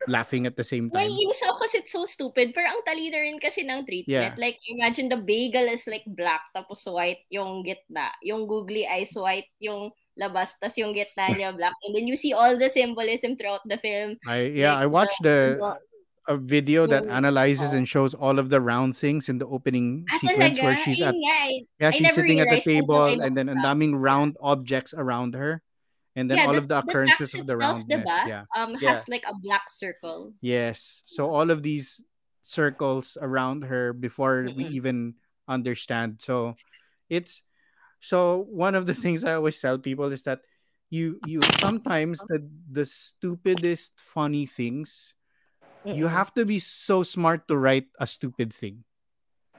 [0.08, 1.10] laughing at the same time.
[1.10, 2.54] Naiinis ako kasi it's so stupid.
[2.54, 4.08] Pero ang talino rin kasi ng treatment.
[4.08, 4.38] Yeah.
[4.38, 8.14] Like, imagine the bagel is like black, tapos white yung gitna.
[8.22, 11.74] Yung googly eyes white yung labas, tas yung gitna niya black.
[11.86, 14.18] And then you see all the symbolism throughout the film.
[14.28, 15.80] I yeah, like I watched the the-
[16.28, 17.78] a video that analyzes oh.
[17.80, 21.16] and shows all of the round things in the opening Ah, sequence where she's at
[21.16, 21.64] eh.
[21.80, 23.72] yeah, she's sitting at the table and then ang up.
[23.72, 25.64] daming round objects around her.
[26.20, 28.04] And then yeah, all the, of the occurrences text of the itself, roundness.
[28.04, 28.44] diba, Yeah.
[28.58, 28.90] um, Yeah.
[28.92, 30.34] has like a black circle.
[30.44, 31.00] Yes.
[31.08, 32.04] So all of these
[32.42, 34.76] circles around her before we Mm-mm.
[34.76, 34.98] even
[35.48, 36.20] understand.
[36.20, 36.60] So
[37.08, 37.40] it's
[38.00, 40.42] so one of the things I always tell people is that
[40.90, 42.40] you you sometimes the
[42.72, 45.16] the stupidest funny things
[45.84, 48.84] you have to be so smart to write a stupid thing.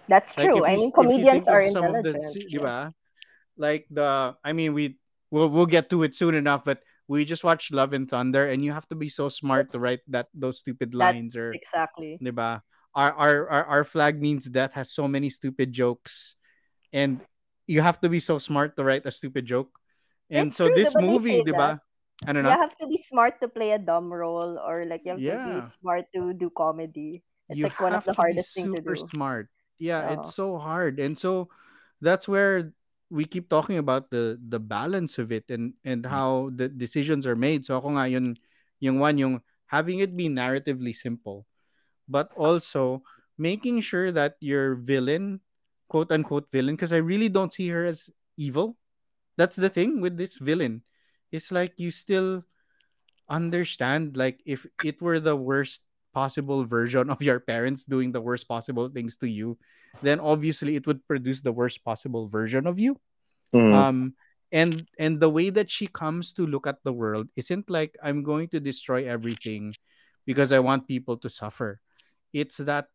[0.09, 0.65] That's Like true.
[0.65, 2.13] if I mean, comedians are some of the
[2.61, 2.95] ba?
[3.57, 4.99] Like the I mean we
[5.31, 8.65] we'll we'll get to it soon enough, but we just watched Love and Thunder and
[8.65, 12.19] you have to be so smart to write that those stupid lines or Exactly.
[12.23, 12.63] diba?
[12.95, 16.37] Our, our our our flag means death has so many stupid jokes
[16.93, 17.21] and
[17.69, 19.77] you have to be so smart to write a stupid joke.
[20.33, 21.81] And so true, this diba movie, say diba?
[22.27, 22.51] I don't know.
[22.51, 25.61] You have to be smart to play a dumb role, or like you have to
[25.61, 27.23] be smart to do comedy.
[27.49, 29.07] It's you like one of the hardest things to super do.
[29.13, 29.47] smart.
[29.79, 30.99] Yeah, it's so hard.
[30.99, 31.49] And so
[32.01, 32.75] that's where
[33.09, 36.11] we keep talking about the the balance of it and and mm.
[36.11, 37.65] how the decisions are made.
[37.65, 38.37] So ako nga yun
[38.83, 39.35] yung one yung
[39.69, 41.45] having it be narratively simple
[42.09, 43.05] but also
[43.37, 45.41] making sure that your villain
[45.89, 48.77] quote unquote villain because I really don't see her as evil.
[49.37, 50.83] That's the thing with this villain.
[51.33, 52.45] It's like you still
[53.29, 55.83] understand like if it were the worst
[56.15, 59.59] possible version of your parents doing the worst possible things to you,
[60.03, 62.97] then obviously it would produce the worst possible version of you.
[63.55, 63.75] Mm.
[63.75, 63.99] Um
[64.53, 68.23] and and the way that she comes to look at the world isn't like I'm
[68.23, 69.75] going to destroy everything
[70.25, 71.81] because I want people to suffer.
[72.33, 72.89] It's that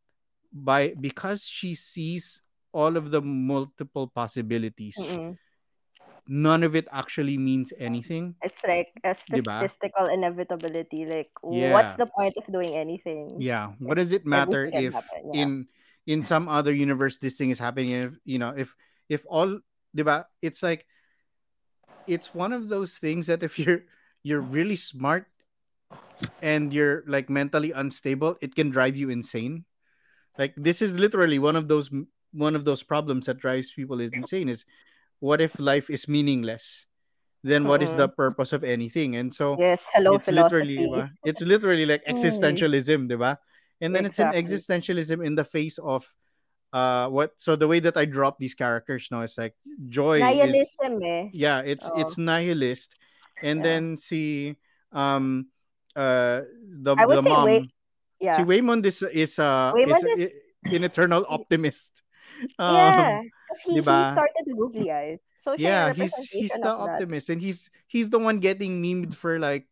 [0.54, 2.43] by because she sees
[2.74, 5.38] all of the multiple possibilities, Mm-mm.
[6.28, 8.36] none of it actually means anything.
[8.42, 9.62] It's like a Diba?
[9.64, 11.06] statistical inevitability.
[11.06, 11.74] Like, Yeah.
[11.74, 13.38] what's the point of doing anything?
[13.40, 13.78] Yeah.
[13.80, 15.42] What does it matter everything if happen, yeah.
[15.42, 15.50] in
[16.06, 17.92] in some other universe this thing is happening?
[17.94, 18.76] If you know, if
[19.08, 19.62] if all
[19.96, 20.86] diba, it's like
[22.08, 23.86] it's one of those things that if you're
[24.24, 25.28] you're really smart
[26.42, 29.66] and you're like mentally unstable, it can drive you insane.
[30.40, 31.92] Like this is literally one of those
[32.34, 34.66] one of those problems that drives people is insane is
[35.20, 36.86] what if life is meaningless?
[37.44, 39.16] Then what is the purpose of anything?
[39.18, 41.12] And so Yes, hello it's literally philosophy.
[41.12, 41.26] diba?
[41.26, 42.14] it's literally like Mm.
[42.16, 43.38] existentialism diba?
[43.82, 46.08] and then it's an existentialism in the face of
[46.72, 49.54] uh what so the way that i drop these characters now is like
[49.90, 51.30] joy is eh.
[51.34, 52.00] yeah it's Oh.
[52.02, 52.96] it's nihilist
[53.44, 53.64] and Yeah.
[53.68, 54.56] then see
[54.94, 55.52] um
[56.00, 56.42] uh
[56.82, 57.70] the I would the say mom Way-
[58.24, 58.38] Yeah.
[58.38, 62.02] see Waymond is is uh Waymond is, is- an eternal optimist
[62.60, 63.22] um, yeah.
[63.22, 65.20] Because he, he started googly eyes.
[65.38, 66.94] So yeah he's he's the of that.
[66.98, 69.68] optimist and he's he's the one getting memed for like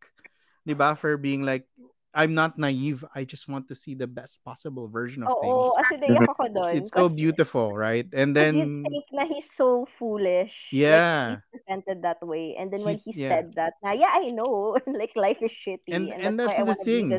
[0.67, 1.65] diba for being like
[2.13, 5.95] i'm not naive i just want to see the best possible version of Oo, things
[5.95, 6.71] in naiyak ako it's, doon.
[6.75, 10.69] it's so beautiful right and then think na he's so foolish.
[10.71, 11.34] Yeah.
[11.34, 12.55] Like, he's presented that way.
[12.60, 13.29] And then when He's- he yeah.
[13.29, 14.77] said that, na, yeah, I know.
[14.88, 15.89] like, life is shitty.
[15.91, 17.10] And- And, and that's, that's the thing.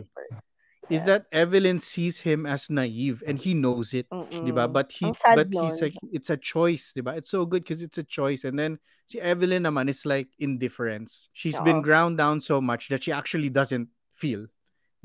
[0.91, 4.67] Is that evelyn sees him as naive and he knows it diba?
[4.73, 7.17] But he but he's like it's a choice diba?
[7.17, 11.29] it's so good because it's a choice and then see evelyn naman is like indifference
[11.33, 14.47] she's been ground down so much that she actually doesn't feel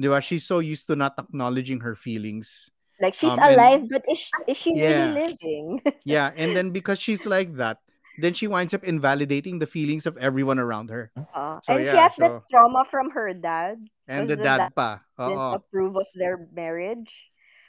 [0.02, 0.22] diba?
[0.22, 4.26] she's so used to not acknowledging her feelings Like, she's Um, and- alive, but is,
[4.50, 5.14] is she Yeah.
[5.14, 5.82] really living?
[6.04, 7.78] yeah and then because she's like that
[8.18, 11.86] then she winds up invalidating the feelings of everyone around her Uh, So, and she
[11.94, 13.78] yeah, has that so- trauma from her dad.
[14.08, 17.10] and the the dad dad pa Didn't approve of their marriage.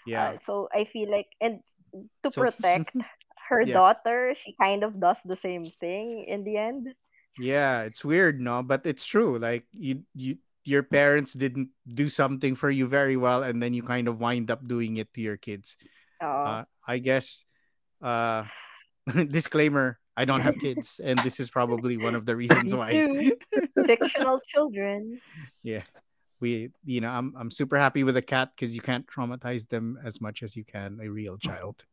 [0.06, 1.60] yeah Uh, so I feel like, and
[2.22, 2.92] to So- protect
[3.48, 3.74] her Yeah.
[3.80, 6.92] daughter, she kind of does the same thing in the end.
[7.40, 9.38] Yeah, it's weird, no, but it's true.
[9.38, 10.36] Like you, you,
[10.68, 14.50] your parents didn't do something for you very well, and then you kind of wind
[14.50, 15.76] up doing it to your kids.
[16.20, 17.46] Uh, I guess.
[18.02, 18.44] Uh,
[19.30, 22.90] disclaimer: I don't have kids, and this is probably one of the reasons why.
[23.86, 25.20] fictional children.
[25.62, 25.82] Yeah,
[26.40, 29.98] we, you know, I'm I'm super happy with a cat because you can't traumatize them
[30.04, 31.46] as much as you can a real mm.
[31.46, 31.84] child.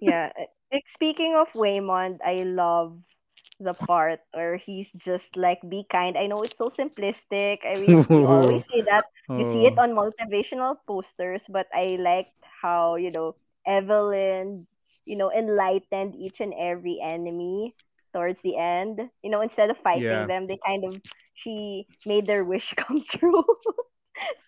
[0.00, 0.30] Yeah.
[0.38, 3.02] Like, eh, eh, speaking of Waymond, I love
[3.58, 6.16] the part where he's just like, be kind.
[6.16, 7.66] I know it's so simplistic.
[7.66, 9.06] I mean, you always say that.
[9.28, 13.34] You see it Oh, on motivational posters, but I liked how, you know,
[13.66, 14.66] Evelyn,
[15.06, 17.74] you know, enlightened each and every enemy
[18.12, 19.00] towards the end.
[19.22, 20.26] You know, instead of fighting Yeah.
[20.26, 21.00] them, they kind of,
[21.34, 23.44] she made their wish come true.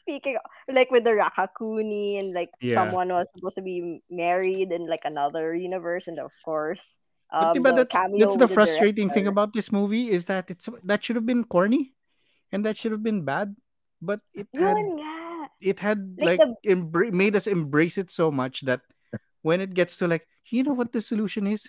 [0.00, 2.76] Speaking of, like with the Raccacoonie and like Yeah.
[2.76, 6.98] someone was supposed to be married in like another universe, and of course,
[7.32, 10.50] But um, diba, the that's that's the with frustrating thing about this movie is that
[10.50, 11.94] it's that should have been corny,
[12.52, 13.56] and that should have been bad,
[14.02, 15.48] but it had nga.
[15.60, 18.82] it had Like like, embra- made us embrace it so much that
[19.42, 21.68] when it gets to like you know what the solution is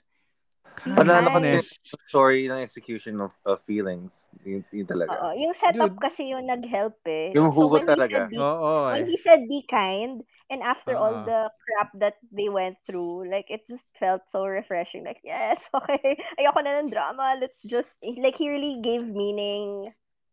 [0.74, 1.78] Panalo kindness.
[1.78, 4.34] yung story ng execution of, of feelings.
[4.42, 5.14] Yun, yun talaga.
[5.22, 6.02] Oo, yung setup Dude.
[6.02, 7.30] kasi yung nag-help eh.
[7.38, 8.20] Yung So hugot when he talaga.
[8.26, 9.08] said be Oo, when eh.
[9.08, 11.26] he said be kind and after all Ah.
[11.30, 16.18] the crap that they went through like it just felt so refreshing like yes okay
[16.42, 19.90] ayoko na ng drama let's just like he really gave meaning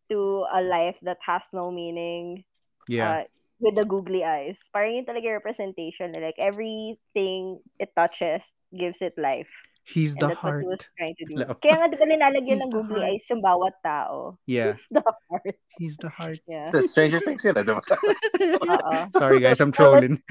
[0.09, 2.43] to a life that has no meaning
[2.89, 3.23] yeah uh,
[3.61, 9.49] with the googly eyes parang yun talaga representation like everything it touches gives it life
[9.81, 11.57] he's and the that's what he was trying to do Love.
[11.57, 13.11] kaya nga di ba nilalagyan He's ng the googly heart.
[13.17, 17.41] eyes yung bawat tao yeah he's the heart he's the heart yeah The Stranger Things
[17.41, 17.81] yun, eh, diba?
[17.81, 18.93] Oo.
[19.21, 20.21] sorry guys i'm trolling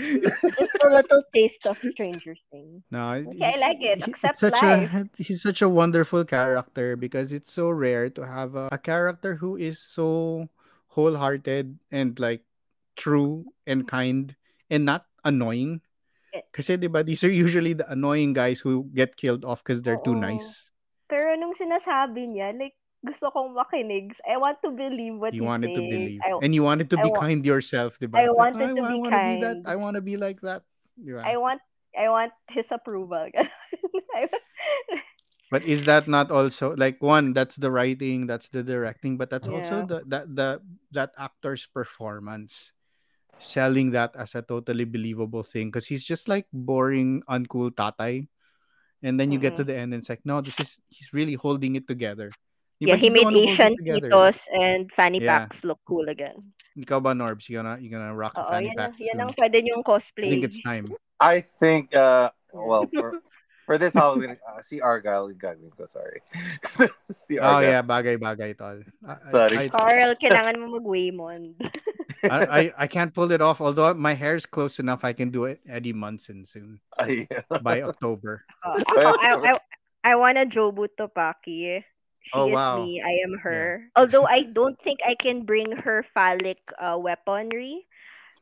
[0.55, 2.87] just a little taste of Stranger Things.
[2.95, 3.99] no Okay, I like it.
[4.07, 4.91] he- Accept it's such life.
[4.95, 9.35] a he's such a wonderful character because it's so rare to have a, a character
[9.43, 10.47] who is so
[10.95, 12.43] wholehearted and like
[13.01, 13.97] true and mm-hmm.
[13.97, 14.37] kind
[14.69, 15.81] and not annoying
[16.53, 20.15] kasi diba these are usually the annoying guys who get killed off because they're too
[20.15, 20.71] nice
[21.11, 24.15] Pero nung sinasabi niya, like, gusto kong makinig.
[24.23, 27.03] I want to believe what you wanted to believe I, and you wanted to I
[27.03, 29.67] be wa- kind yourself diba I wanted to I, be want to be that kind.
[29.67, 30.63] I want to be like that
[31.01, 31.25] diba?
[31.25, 31.61] I want
[31.99, 33.27] I want his approval.
[35.51, 37.35] But is that not also like one?
[37.35, 40.63] That's the writing, that's the directing, but that's also the that the
[40.95, 42.71] that actor's performance.
[43.41, 48.29] Selling that as a totally believable thing because he's just like boring, uncool tatay.
[49.03, 51.33] And then you get to the end and it's like, no, this is he's really
[51.35, 52.29] holding it together.
[52.81, 54.09] Di Yeah, he the made one who holds Asian together.
[54.13, 55.49] titos and fanny Yeah.
[55.49, 56.53] packs look cool again.
[56.77, 57.49] Ikaw ba, Norbs?
[57.49, 59.21] You gonna, you gonna rock a Oo, fanny yan, pack ang, yan soon?
[59.25, 60.85] ang pwede niyong I think it's time.
[61.21, 63.21] I think, uh, well, for
[63.71, 66.19] for this Halloween, uh, si Argyle yung gagawin ko, sorry.
[67.15, 68.83] si Oh yeah, bagay-bagay, tol.
[69.07, 69.57] I, Sorry.
[69.57, 71.55] I, Carl, kailangan mo mag-Waymond.
[72.27, 73.63] I, I, I can't pull it off.
[73.63, 77.31] Although my hair's close enough, I can do it Eddie Munson soon Ay,
[77.63, 78.43] by October.
[78.67, 79.53] Uh, ako, I, I,
[80.03, 81.79] I wanna Jobu Tupaki.
[82.27, 82.83] She Oh, is wow.
[82.83, 82.99] me.
[83.01, 83.87] I am her.
[83.95, 87.87] Although I don't think I can bring her phallic uh, weaponry.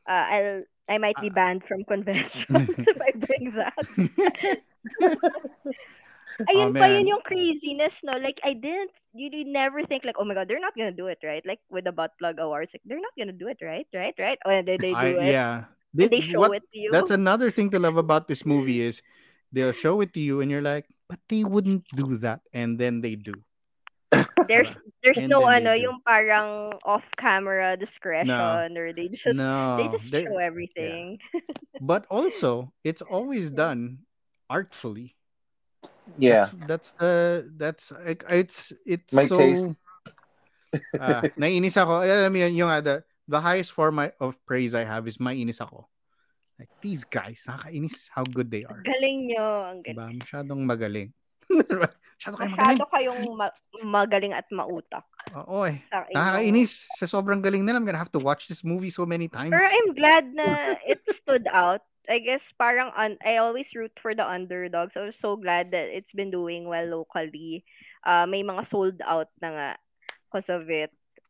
[0.09, 1.37] Uh, I'll I might be Ah.
[1.37, 4.59] banned from conventions if I bring that.
[6.47, 7.03] Ayun oh, pa Oh, man.
[7.03, 8.15] yun yung craziness, no?
[8.15, 11.07] Like, I didn't, you, you never think like, oh my God, they're not gonna do
[11.11, 11.43] it, right?
[11.45, 13.87] Like, with the butt plug awards, like, they're not gonna do it, right?
[13.93, 14.15] Right?
[14.17, 14.39] Right?
[14.45, 15.31] Oh, and they do I, it.
[15.35, 15.67] yeah.
[15.99, 16.91] And they show what- it to you.
[16.95, 19.01] That's another thing to love about this movie is
[19.51, 23.01] they'll show it to you and you're like, but they wouldn't do that, and then
[23.01, 23.33] they do.
[24.49, 24.73] there's
[25.05, 25.85] there's And no ano do.
[25.85, 31.21] yung parang off camera discretion or they just no, they just they- show everything.
[31.77, 34.01] but also it's always done
[34.49, 35.15] artfully.
[36.17, 36.49] yeah.
[36.65, 37.15] That's, that's the
[37.55, 39.37] that's like, it's it's My so.
[39.37, 39.69] taste.
[41.01, 42.05] Ah, naiinis ako.
[42.05, 45.57] Alam mo yun, yung ah, the, the highest form of praise I have is mainis
[45.57, 45.89] ako.
[46.61, 48.85] Like these guys, nakakainis how good they are.
[48.85, 49.65] Galing nyo.
[49.65, 49.97] Ang galing.
[49.97, 50.07] Diba?
[50.21, 51.09] Masyadong magaling.
[51.49, 52.77] Masyado kayo magaling.
[52.77, 55.07] Masyado kayong ma- magaling at mautak.
[55.33, 55.81] Oo eh.
[55.89, 56.85] Sa Nakakainis.
[57.01, 59.49] Sa sobrang galing nila, I'm gonna have to watch this movie so many times.
[59.49, 61.81] Pero I'm glad na it stood out.
[62.09, 64.97] I guess parang un- I always root for the underdogs.
[64.97, 67.63] I was so glad that it's been doing well locally.
[68.01, 69.69] Uh, may mga sold out na nga
[70.27, 70.89] because of it.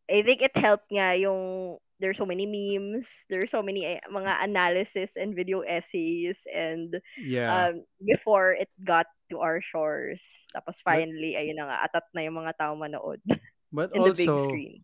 [0.10, 4.40] I think it helped nga yung there's so many memes, there's so many eh, mga
[4.40, 7.52] analysis and video essays and yeah.
[7.52, 10.24] um, before it got to our shores.
[10.56, 13.20] Tapos finally, ayun na nga, atat na yung mga tao manood
[13.72, 14.82] but in the big also, screen.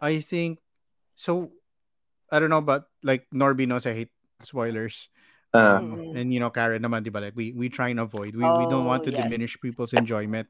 [0.00, 0.58] I think,
[1.14, 1.52] so,
[2.32, 4.12] I don't know, but like Norby knows I hate
[4.42, 5.08] spoilers.
[5.54, 5.80] Uh,
[6.14, 7.18] and you know, Karen naman, di ba?
[7.20, 8.34] Like, we, we try and avoid.
[8.36, 9.24] We, we don't want Oh, to yes.
[9.24, 10.48] diminish people's enjoyment.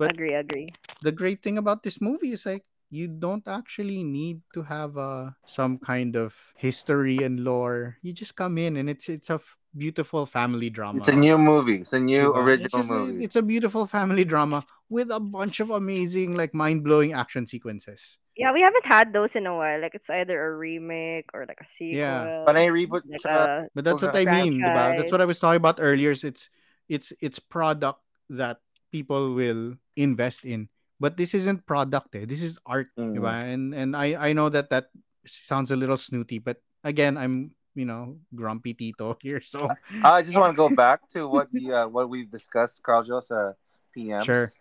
[0.00, 0.68] but- agree, agree.
[1.02, 5.30] the great thing about this movie is like you don't actually need to have uh,
[5.44, 7.96] some kind of history and lore.
[8.02, 10.98] You just come in and it's it's a f- beautiful family drama.
[10.98, 11.84] it's a new movie.
[11.84, 12.42] It's a new Diba?
[12.42, 13.24] original it's just movie.
[13.24, 18.16] it's a beautiful family drama with a bunch of amazing like mind-blowing action sequences.
[18.36, 19.80] Yeah, we haven't had those in a while.
[19.80, 21.98] Like it's either a remake or like a sequel.
[21.98, 22.42] Yeah.
[22.46, 24.96] But I reboot like a But that's what I mean, diba?
[24.96, 26.12] That's what I was talking about earlier.
[26.12, 26.48] is It's
[26.88, 28.00] it's it's product
[28.30, 28.58] that
[28.92, 30.68] people will invest in.
[31.00, 32.24] But this isn't product, eh.
[32.28, 33.16] This is art, Mm.
[33.16, 33.34] diba?
[33.50, 34.92] And and I I know that that
[35.26, 39.68] sounds a little snooty, but again, I'm you know grumpy Tito here, so
[40.04, 43.30] I just want to go back to what the uh, what we've discussed, Carl Joss,
[43.30, 43.52] uh,
[43.94, 44.24] PM.
[44.24, 44.52] Sure.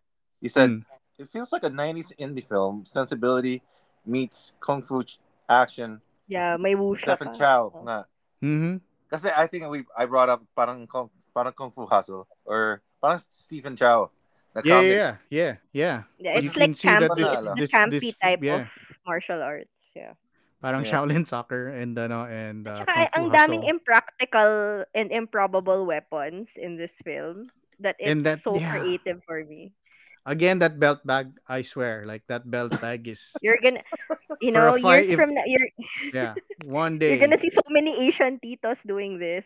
[0.42, 0.86] You said Mm.
[1.20, 2.88] It feels like a '90s indie film.
[2.88, 3.62] Sensibility
[4.08, 5.04] meets kung fu
[5.52, 6.00] action.
[6.32, 7.36] yeah, may wuxia Stephen.
[7.36, 7.74] Chow.
[7.76, 7.84] Oh.
[7.84, 8.00] Nga.
[8.40, 8.74] Mhm.
[9.12, 13.20] Kasi I think we I brought up parang kung, parang kung fu hustle or parang
[13.28, 14.12] Stephen Chow.
[14.64, 15.98] Yeah, yeah, yeah, yeah.
[16.18, 17.16] Yeah, But you it's can like see that campy.
[17.22, 18.56] this- it's the this- campy this- type yeah.
[18.66, 18.70] of
[19.06, 19.92] martial arts.
[19.94, 20.14] Yeah.
[20.60, 20.92] Parang Yeah.
[20.92, 23.74] Shaolin soccer and ano and uh, Tsaka, Kung Fu ang daming Hustle.
[23.78, 24.52] impractical
[24.96, 27.48] and improbable weapons in this film
[27.80, 28.72] that it's that- so yeah.
[28.74, 29.72] creative for me.
[30.30, 33.82] Again, that belt bag, I swear, like that belt bag is You're gonna,
[34.40, 35.74] you know, years if- from now, you're
[36.14, 36.38] yeah.
[36.70, 39.46] One day, you're gonna see so many Asian titos doing this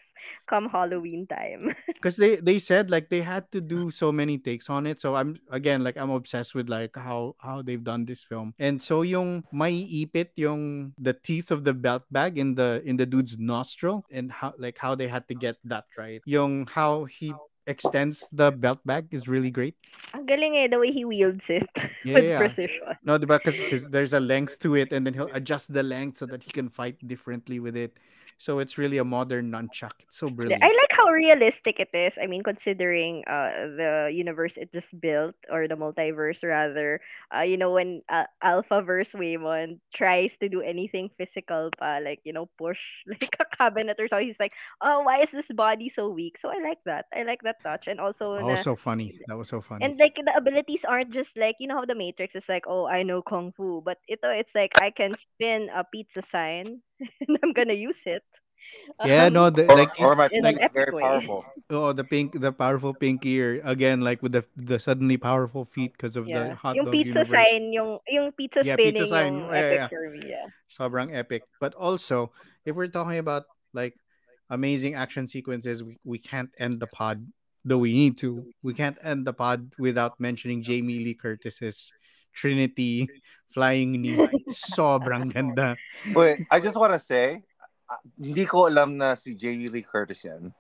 [0.52, 1.72] come Halloween time.
[2.04, 5.16] because they they said like they had to do so many takes on it so
[5.16, 9.02] i'm again like i'm obsessed with like how how they've done this film and so
[9.08, 13.40] yung may ipit yung the teeth of the belt bag in the in the dude's
[13.40, 17.32] nostril and how like how they had to get that right yung how he
[17.68, 19.76] extends the belt bag is really great
[20.14, 21.70] Ang galing eh, the way he wields it
[22.04, 22.38] yeah, with yeah.
[22.38, 22.96] precision.
[23.04, 26.26] no because because there's a length to it and then he'll adjust the length so
[26.26, 27.98] that he can fight differently with it
[28.38, 32.18] so it's really a modern nunchuck it's so brilliant I like how realistic it is.
[32.22, 37.02] I mean, considering uh, the universe it just built, or the multiverse rather.
[37.34, 42.34] Uh, you know, when uh, Alphaverse Waymond tries to do anything physical, pa, like you
[42.34, 46.10] know, push like a cabinet or so, he's like, "Oh, why is this body so
[46.10, 47.06] weak?" So I like that.
[47.14, 50.00] I like that touch, and also, oh na- so funny that was so funny and
[50.00, 53.04] like the abilities aren't just like you know how the Matrix is like, "Oh, I
[53.04, 56.82] know kung fu," but ito it's like I can spin a pizza sign
[57.28, 58.24] and I'm gonna use it.
[59.06, 61.02] yeah Um, no the, Or, like or my in pink is very way.
[61.04, 61.46] powerful.
[61.70, 65.94] Oh, the pink, the powerful pinky ear again, like with the the suddenly powerful feet
[65.94, 66.56] because of the Yeah.
[66.56, 67.30] hot Yung dog pizza universe.
[67.30, 69.34] sign, yung yung pizza Yeah, spinning pizza sign.
[69.38, 69.88] yung Yeah, epic yeah.
[69.92, 70.22] for me.
[70.26, 70.48] Yeah.
[70.72, 71.44] Sobrang epic.
[71.60, 72.32] But also,
[72.66, 73.94] if we're talking about like
[74.50, 77.22] amazing action sequences, we, we can't end the pod
[77.66, 78.46] though we need to.
[78.62, 81.92] We can't end the pod without mentioning Jamie Lee Curtis's
[82.34, 83.08] Trinity
[83.54, 84.18] flying knee.
[84.52, 85.78] Sobrang ganda.
[86.14, 87.44] Wait, I just want to say,
[87.90, 90.52] uh, hindi ko alam na si Jamie Lee Curtis yan.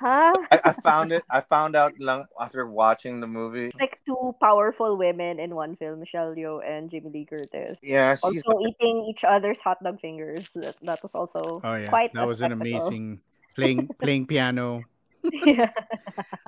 [0.00, 0.32] Huh?
[0.50, 1.20] I, I found it.
[1.28, 3.68] I found out lang after watching the movie.
[3.68, 7.76] It's like two powerful women in one film, Michelle Yeoh and Jamie Lee Curtis.
[7.84, 10.48] Yeah, she's Also eating each other's hot dog fingers.
[10.56, 13.20] That, that was also Oh yeah, quite that a was an amazing
[13.52, 14.88] playing playing piano.
[15.44, 15.68] yeah.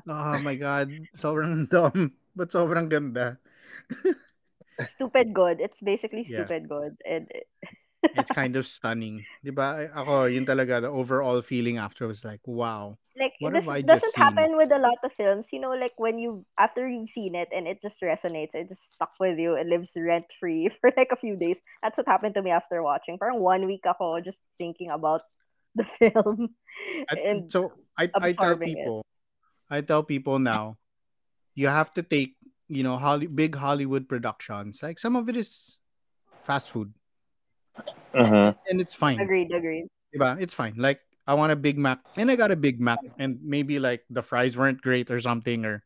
[0.08, 3.38] Oh my god, sobrang dumb but sobrang ganda.
[4.88, 5.60] Stupid good.
[5.60, 6.44] It's basically Yeah.
[6.44, 6.96] stupid good.
[7.06, 7.28] And
[8.18, 9.24] It's kind of stunning.
[9.40, 9.88] 'Di ba?
[9.94, 12.98] Ako, yun talaga the overall feeling after was like, wow.
[13.16, 15.52] like What this doesn't happen with a lot of films.
[15.52, 18.92] You know, like when you after you've seen it and it just resonates, it just
[18.92, 19.54] stuck with you.
[19.54, 21.56] It lives rent free for like a few days.
[21.82, 23.16] That's what happened to me after watching.
[23.16, 25.22] Parang one week ako just thinking about
[25.76, 26.52] the film.
[27.08, 29.04] At- and so I I tell people,
[29.72, 30.76] I tell people now,
[31.56, 32.36] you have to take
[32.68, 34.84] you know Holly, big Hollywood productions.
[34.84, 35.80] Like some of it is
[36.44, 36.92] fast food,
[38.12, 38.52] Mhm.
[38.68, 39.20] and it's fine.
[39.20, 39.88] agreed, agreed.
[40.12, 40.36] Diba?
[40.36, 40.76] It's fine.
[40.76, 44.04] Like I want a Big Mac, and I got a Big Mac, and maybe like
[44.12, 45.80] the fries weren't great or something, or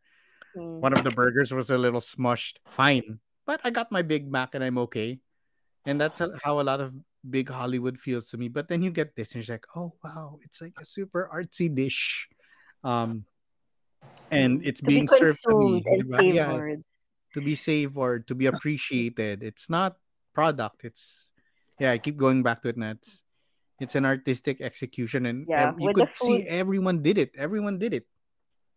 [0.56, 0.80] Mm.
[0.80, 2.58] one of the burgers was a little smushed.
[2.66, 5.20] Fine, but I got my Big Mac, and I'm okay.
[5.86, 8.48] And that's how a lot of big Hollywood feels to me.
[8.48, 11.68] But then you get this, and you're like, oh wow, it's like a super artsy
[11.70, 12.26] dish,
[12.82, 13.26] um,
[14.30, 14.66] and mm.
[14.66, 15.82] it's To be being served to me.
[15.86, 16.18] and diba?
[16.22, 16.52] Yeah,
[17.34, 19.42] to be savored, to be appreciated.
[19.42, 19.96] It's not
[20.34, 20.84] product.
[20.84, 21.28] It's
[21.78, 21.92] yeah.
[21.92, 22.76] I keep going back to it.
[22.76, 23.22] And it's
[23.80, 27.32] it's an artistic execution, and Yeah, ev- you could see everyone did it.
[27.36, 28.06] Everyone did it.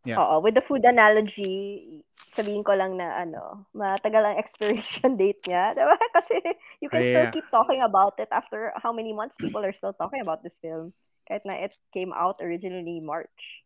[0.07, 0.19] Yeah.
[0.19, 5.75] Oo, with the food analogy, sabihin ko lang na ano, matagal ang expiration date niya.
[5.75, 5.95] Diba?
[6.15, 6.39] Kasi
[6.79, 10.23] you can still keep talking about it after how many months people are still talking
[10.23, 10.95] about this film.
[11.27, 13.58] Kahit na it came out originally March.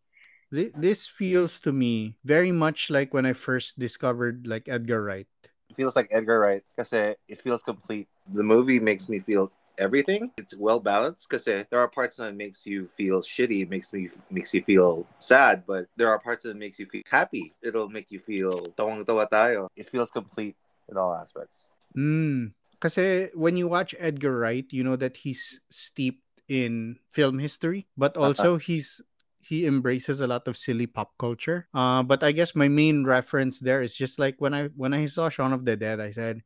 [0.54, 5.26] Thi- This feels to me very much like when I first discovered like Edgar Wright.
[5.70, 8.08] It feels like Edgar Wright because uh, it feels complete.
[8.30, 9.50] The movie makes me feel
[9.82, 10.30] everything.
[10.38, 13.92] It's well balanced because uh, there are parts that makes you feel shitty, it makes
[13.92, 17.58] me makes you feel sad, but there are parts that makes you feel happy.
[17.66, 19.74] It'll make you feel tawang-tawa tayo.
[19.76, 21.74] It feels complete in all aspects.
[21.98, 22.54] Mm.
[22.78, 27.88] Kasi uh, when you watch Edgar Wright, you know that he's steeped in film history,
[27.98, 28.28] but uh-huh.
[28.28, 29.02] also he's
[29.54, 31.68] he embraces a lot of silly pop culture.
[31.76, 35.06] Uh, but I guess my main reference there is just like when I when I
[35.06, 36.42] saw Shaun of the Dead, I said,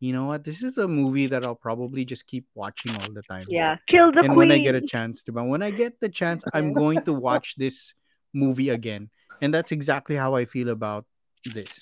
[0.00, 3.20] you know what, this is a movie that I'll probably just keep watching all the
[3.20, 3.44] time.
[3.48, 3.76] Yeah.
[3.86, 4.48] Kill the and queen.
[4.48, 7.12] when I get a chance to, but when I get the chance, I'm going to
[7.12, 7.92] watch this
[8.32, 11.04] movie again, and that's exactly how I feel about
[11.44, 11.76] this.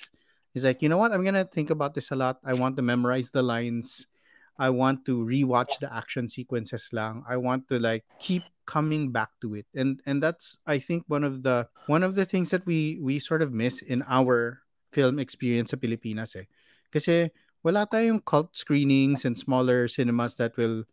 [0.59, 2.43] It's like you know what, I'm gonna think about this a lot.
[2.43, 4.11] I want to memorize the lines.
[4.59, 7.23] I want to rewatch the action sequences lang.
[7.29, 9.67] I want to like keep coming back to it.
[9.75, 13.19] And and that's I think one of the one of the things that we we
[13.19, 16.47] sort of miss in our film experience sa Pilipinas eh.
[16.93, 17.31] Kasi
[17.65, 20.85] wala tayong cult screenings and smaller cinemas that will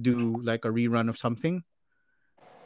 [0.00, 1.64] do like a rerun of something.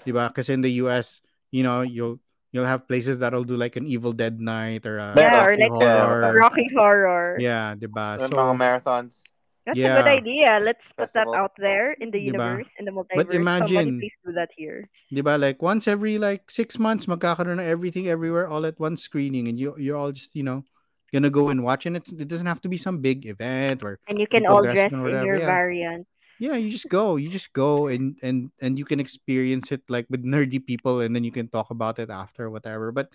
[0.06, 0.30] Diba?
[0.34, 1.20] Kasi in the US,
[1.50, 2.20] you know, you'll
[2.52, 5.70] you'll have places that'll do like an Evil Dead night or a Yeah, or like
[5.70, 6.36] horror.
[6.38, 7.36] Rocky Horror.
[7.40, 8.22] Yeah, diba?
[8.22, 9.26] And So mga marathons.
[9.66, 10.60] That's a good idea.
[10.62, 12.38] Let's put that out there in the Diba?
[12.38, 13.26] universe, in the multiverse.
[13.26, 14.86] But imagine- Somebody please do that here.
[15.10, 15.34] Di ba?
[15.36, 19.58] Like once every like six months, magkakaroon na everything everywhere all at one screening, and
[19.58, 20.62] you you're all just you know
[21.10, 23.98] gonna go and watch, and it's it doesn't have to be some big event or
[24.06, 25.50] And you can all dress in in your yeah.
[25.50, 26.10] variants.
[26.38, 30.06] yeah, you just go, you just go, and and and you can experience it like
[30.06, 32.92] with nerdy people, and then you can talk about it after whatever.
[32.94, 33.10] But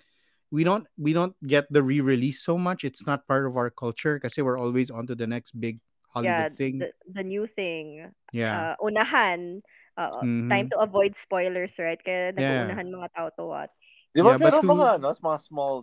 [0.52, 2.84] we don't we don't get the re-release so much.
[2.84, 5.80] It's not part of our culture because we're always on to the next big
[6.12, 6.74] Hollywood yeah, thing.
[6.78, 8.12] the, the new thing.
[8.30, 9.64] yeah, Uh, unahan.
[9.92, 10.72] Uh, Time Mhm.
[10.72, 12.00] to avoid spoilers, right?
[12.00, 12.64] Kaya Yeah.
[12.68, 13.72] nag-uunahan mga tao to watch.
[14.10, 15.74] Di ba Yeah, meron mga, ano, mga small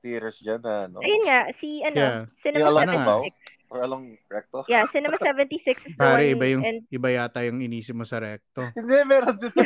[0.00, 1.00] theaters dyan na, ano?
[1.00, 2.16] Ayun nga, si ano, Yeah.
[2.28, 2.84] Yeah, Cinema ba?
[2.84, 3.36] 76.
[3.72, 4.58] Or along recto?
[4.68, 6.32] Yeah, Cinema 76 is the pare one.
[6.32, 8.60] iba yung and iba yata yung inisip mo sa recto.
[8.76, 9.56] Hindi, meron dito.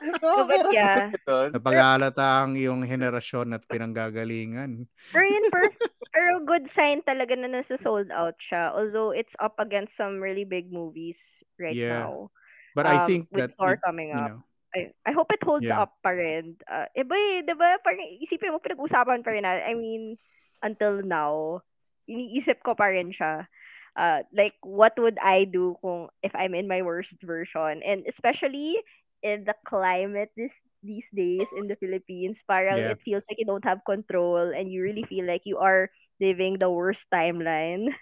[0.22, 1.10] no, but meron yeah.
[1.10, 1.34] dito.
[1.52, 4.86] Napag-aalata ang iyong henerasyon at pinanggagalingan.
[5.10, 5.74] pero yun, per,
[6.10, 8.70] pero good sign talaga na nasa-sold out siya.
[8.74, 11.18] Although it's up against some really big movies
[11.58, 12.06] right Yeah.
[12.06, 12.30] now.
[12.74, 14.30] But I Um, think with that Thor it- coming you up.
[14.30, 14.40] know,
[14.74, 15.82] I, I hope it holds Yeah.
[15.82, 16.54] up pa rin.
[16.70, 17.02] Uh, eh,
[17.42, 17.78] di ba?
[17.82, 19.66] Parang isipin mo, pinag-usapan pa rin natin.
[19.66, 20.14] I mean,
[20.62, 21.62] until now,
[22.06, 23.50] iniisip ko pa rin siya.
[23.98, 27.82] Uh, like, what would I do kung if I'm in my worst version?
[27.82, 28.78] And especially
[29.26, 32.92] in the climate this these days in the Philippines, parang Yeah.
[32.96, 36.58] it feels like you don't have control and you really feel like you are living
[36.58, 37.90] the worst timeline.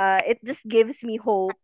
[0.00, 1.58] Uh, it just gives me hope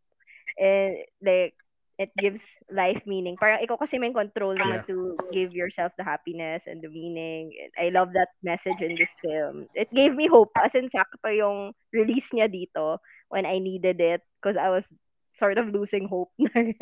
[0.61, 1.55] and like
[1.99, 3.37] it gives life meaning.
[3.41, 4.89] Parang ikaw kasi may control naman Yeah.
[4.91, 7.53] to give yourself the happiness and the meaning.
[7.57, 9.69] And I love that message in this film.
[9.75, 10.53] It gave me hope.
[10.61, 12.99] As in, sakto yung release niya dito
[13.33, 14.89] when I needed it because I was
[15.33, 16.75] sort of losing hope na rin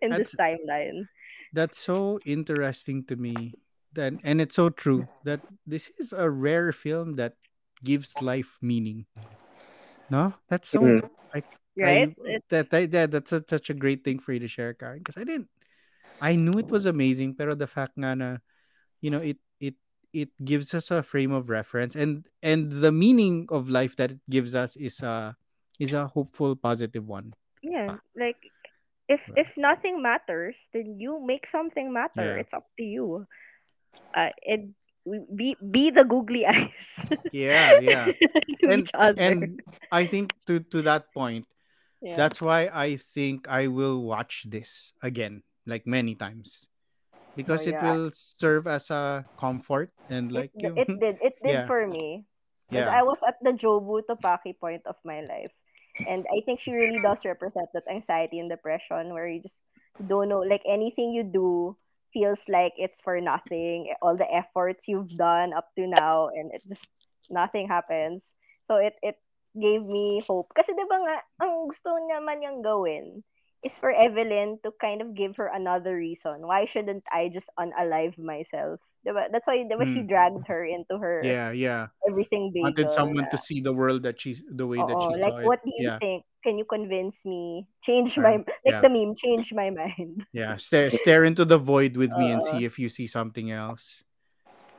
[0.00, 1.08] in this timeline.
[1.56, 3.56] That's so interesting to me.
[3.96, 7.32] That and it's so true that this is a rare film that
[7.80, 9.08] gives life meaning.
[10.12, 11.08] No, that's so Mhm.
[11.76, 12.08] Right?
[12.08, 15.00] I, that, that, that that's a, such a great thing for you to share, Karen.
[15.00, 15.48] Because I didn't,
[16.20, 18.30] I knew it was amazing, pero the fact nga na,
[19.00, 19.76] you know, it it
[20.12, 24.22] it gives us a frame of reference, and and the meaning of life that it
[24.28, 25.36] gives us is a
[25.80, 27.36] is a hopeful, positive one.
[27.60, 28.40] Yeah, like
[29.08, 32.34] if if nothing matters, then you make something matter.
[32.36, 32.40] Yeah.
[32.42, 33.26] It's up to you.
[34.14, 34.74] Uh, and
[35.34, 38.10] be be the googly eyes Yeah, yeah.
[38.66, 41.46] and and I think to to that point,
[42.02, 42.16] yeah.
[42.16, 46.66] that's why I think I will watch this again, like many times,
[47.36, 51.34] because Oh, it will serve as a comfort and like it, you- it did it
[51.44, 51.66] did Yeah.
[51.70, 52.26] for me
[52.66, 52.98] because yeah.
[52.98, 55.54] I was at the Jobu Tupaki point of my life,
[56.04, 59.60] and I think she really does represent that anxiety and depression where you just
[59.96, 61.76] don't know, like anything you do
[62.12, 63.94] feels like it's for nothing.
[64.02, 66.86] All the efforts you've done up to now, and it just
[67.30, 68.34] nothing happens.
[68.68, 69.16] So it it
[69.56, 70.52] gave me hope.
[70.52, 73.24] Kasi 'di ba nga, ang gusto naman niyang gawin
[73.64, 76.46] is for Evelyn to kind of give her another reason.
[76.46, 78.80] Why shouldn't I just unalive myself?
[79.06, 79.30] ba?
[79.30, 80.10] That's why 'di ba she Mm.
[80.10, 81.94] dragged her into her yeah, yeah.
[82.08, 82.74] everything bagel.
[82.74, 85.60] Wanted someone to see the world that she's the way that she like saw what
[85.62, 85.66] it.
[85.66, 86.26] do you Yeah, think?
[86.42, 87.66] Can you convince me?
[87.82, 88.42] Change Right.
[88.42, 88.82] my like Yeah.
[88.82, 90.26] the meme, change my mind.
[90.34, 90.58] yeah.
[90.58, 94.02] Stare stare into the void with me and see if you see something else.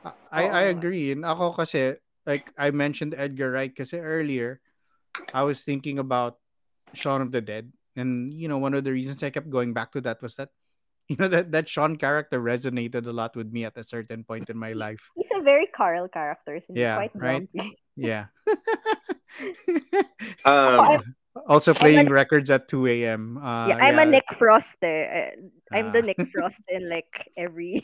[0.04, 1.12] I I, I agree.
[1.12, 1.96] And ako kasi
[2.28, 4.60] like I mentioned Edgar Wright kasi earlier
[5.32, 6.40] I was thinking about
[6.96, 9.92] Shaun of the Dead and you know one of the reasons I kept going back
[9.92, 10.50] to that was that
[11.10, 14.48] you know that that Shaun character resonated a lot with me at a certain point
[14.48, 15.10] in my life.
[15.18, 16.60] He's a very Carl character.
[16.62, 17.48] So he's Yeah, quite right?
[17.52, 17.76] grumpy.
[17.98, 18.30] Yeah.
[20.44, 21.02] Um,
[21.46, 23.38] also playing a- records at 2 a.m.
[23.38, 24.10] Uh, yeah, I'm a yeah.
[24.10, 25.30] Nick Frost eh.
[25.34, 26.06] Uh, I'm the Ah.
[26.06, 27.82] Nick Frost in like every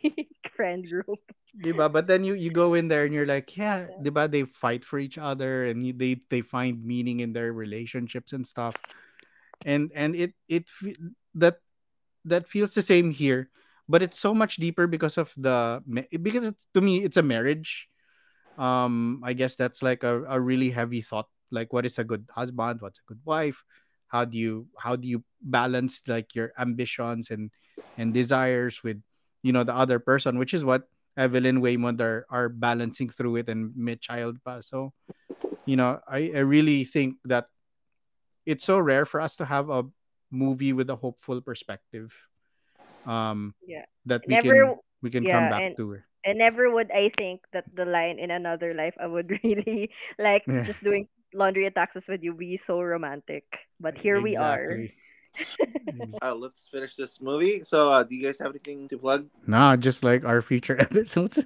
[0.57, 1.21] friend group.
[1.59, 1.93] Diba?
[1.93, 4.31] But then you you go in there and you're like, yeah, diba?
[4.31, 8.47] They fight for each other and you, they they find meaning in their relationships and
[8.47, 8.75] stuff.
[9.65, 10.67] And and it it
[11.35, 11.59] that
[12.25, 13.51] that feels the same here,
[13.89, 15.83] but it's so much deeper because of the
[16.23, 17.89] because it's to me it's a marriage.
[18.59, 21.29] Um, I guess that's like a, a really heavy thought.
[21.51, 22.81] Like, what is a good husband?
[22.81, 23.65] What's a good wife?
[24.09, 27.51] How do you how do you balance like your ambitions and
[27.99, 29.03] and desires with
[29.43, 33.49] you know the other person, which is what Evelyn Waymond are, are balancing through it
[33.49, 34.39] and mid child.
[34.61, 34.93] So,
[35.65, 37.47] you know, I, I really think that
[38.47, 39.85] it's so rare for us to have a
[40.31, 42.13] movie with a hopeful perspective.
[43.07, 43.85] Um Yeah.
[44.07, 46.01] that we Never- can we can yeah, come back and- to.
[46.25, 50.45] And never would I think that the line in another life I would really like
[50.49, 50.65] Yeah.
[50.65, 51.05] just doing
[51.37, 53.45] laundry and taxes with you be so romantic.
[53.81, 54.89] But here we are.
[56.23, 57.67] Uh, let's finish this movie.
[57.67, 59.27] So, uh, do you guys have anything to plug?
[59.51, 61.43] nah, just like our future episodes.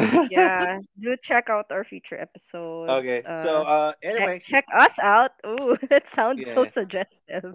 [0.30, 2.90] yeah, do check out our future episodes.
[2.90, 3.22] okay.
[3.34, 5.32] So, uh, check, anyway, check us out.
[5.46, 7.54] Ooh, that sounds so suggestive.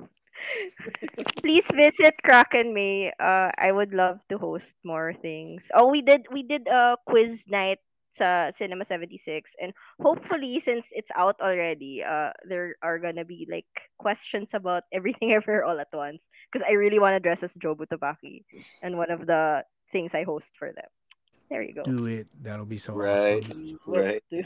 [1.42, 3.12] Please visit Kraken May.
[3.20, 5.64] Uh, I would love to host more things.
[5.74, 7.80] Oh, we did we did a quiz night
[8.12, 9.72] sa Cinema 76 and
[10.02, 15.64] hopefully since it's out already, uh there are gonna be like questions about everything ever
[15.64, 18.44] all at once because I really want to dress as Jobu Tupaki
[18.82, 20.90] and one of the things I host for them.
[21.52, 21.84] There you go.
[21.84, 22.28] Do it.
[22.42, 23.44] That'll be so Right.
[23.44, 23.78] awesome.
[23.86, 24.24] Right.
[24.32, 24.44] Do-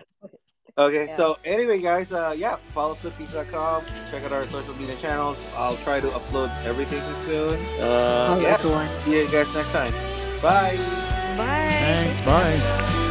[0.78, 1.16] Okay, Yeah.
[1.16, 3.86] so anyway, guys, uh, yeah, follow flippies.com.
[4.12, 5.40] Check out our social media channels.
[5.56, 7.56] I'll try to upload everything soon.
[7.80, 8.58] Uh, yeah,
[9.06, 9.94] see you guys next time.
[10.42, 10.76] Bye.
[11.38, 11.70] Bye.
[11.80, 12.20] Thanks.
[12.26, 13.05] Bye.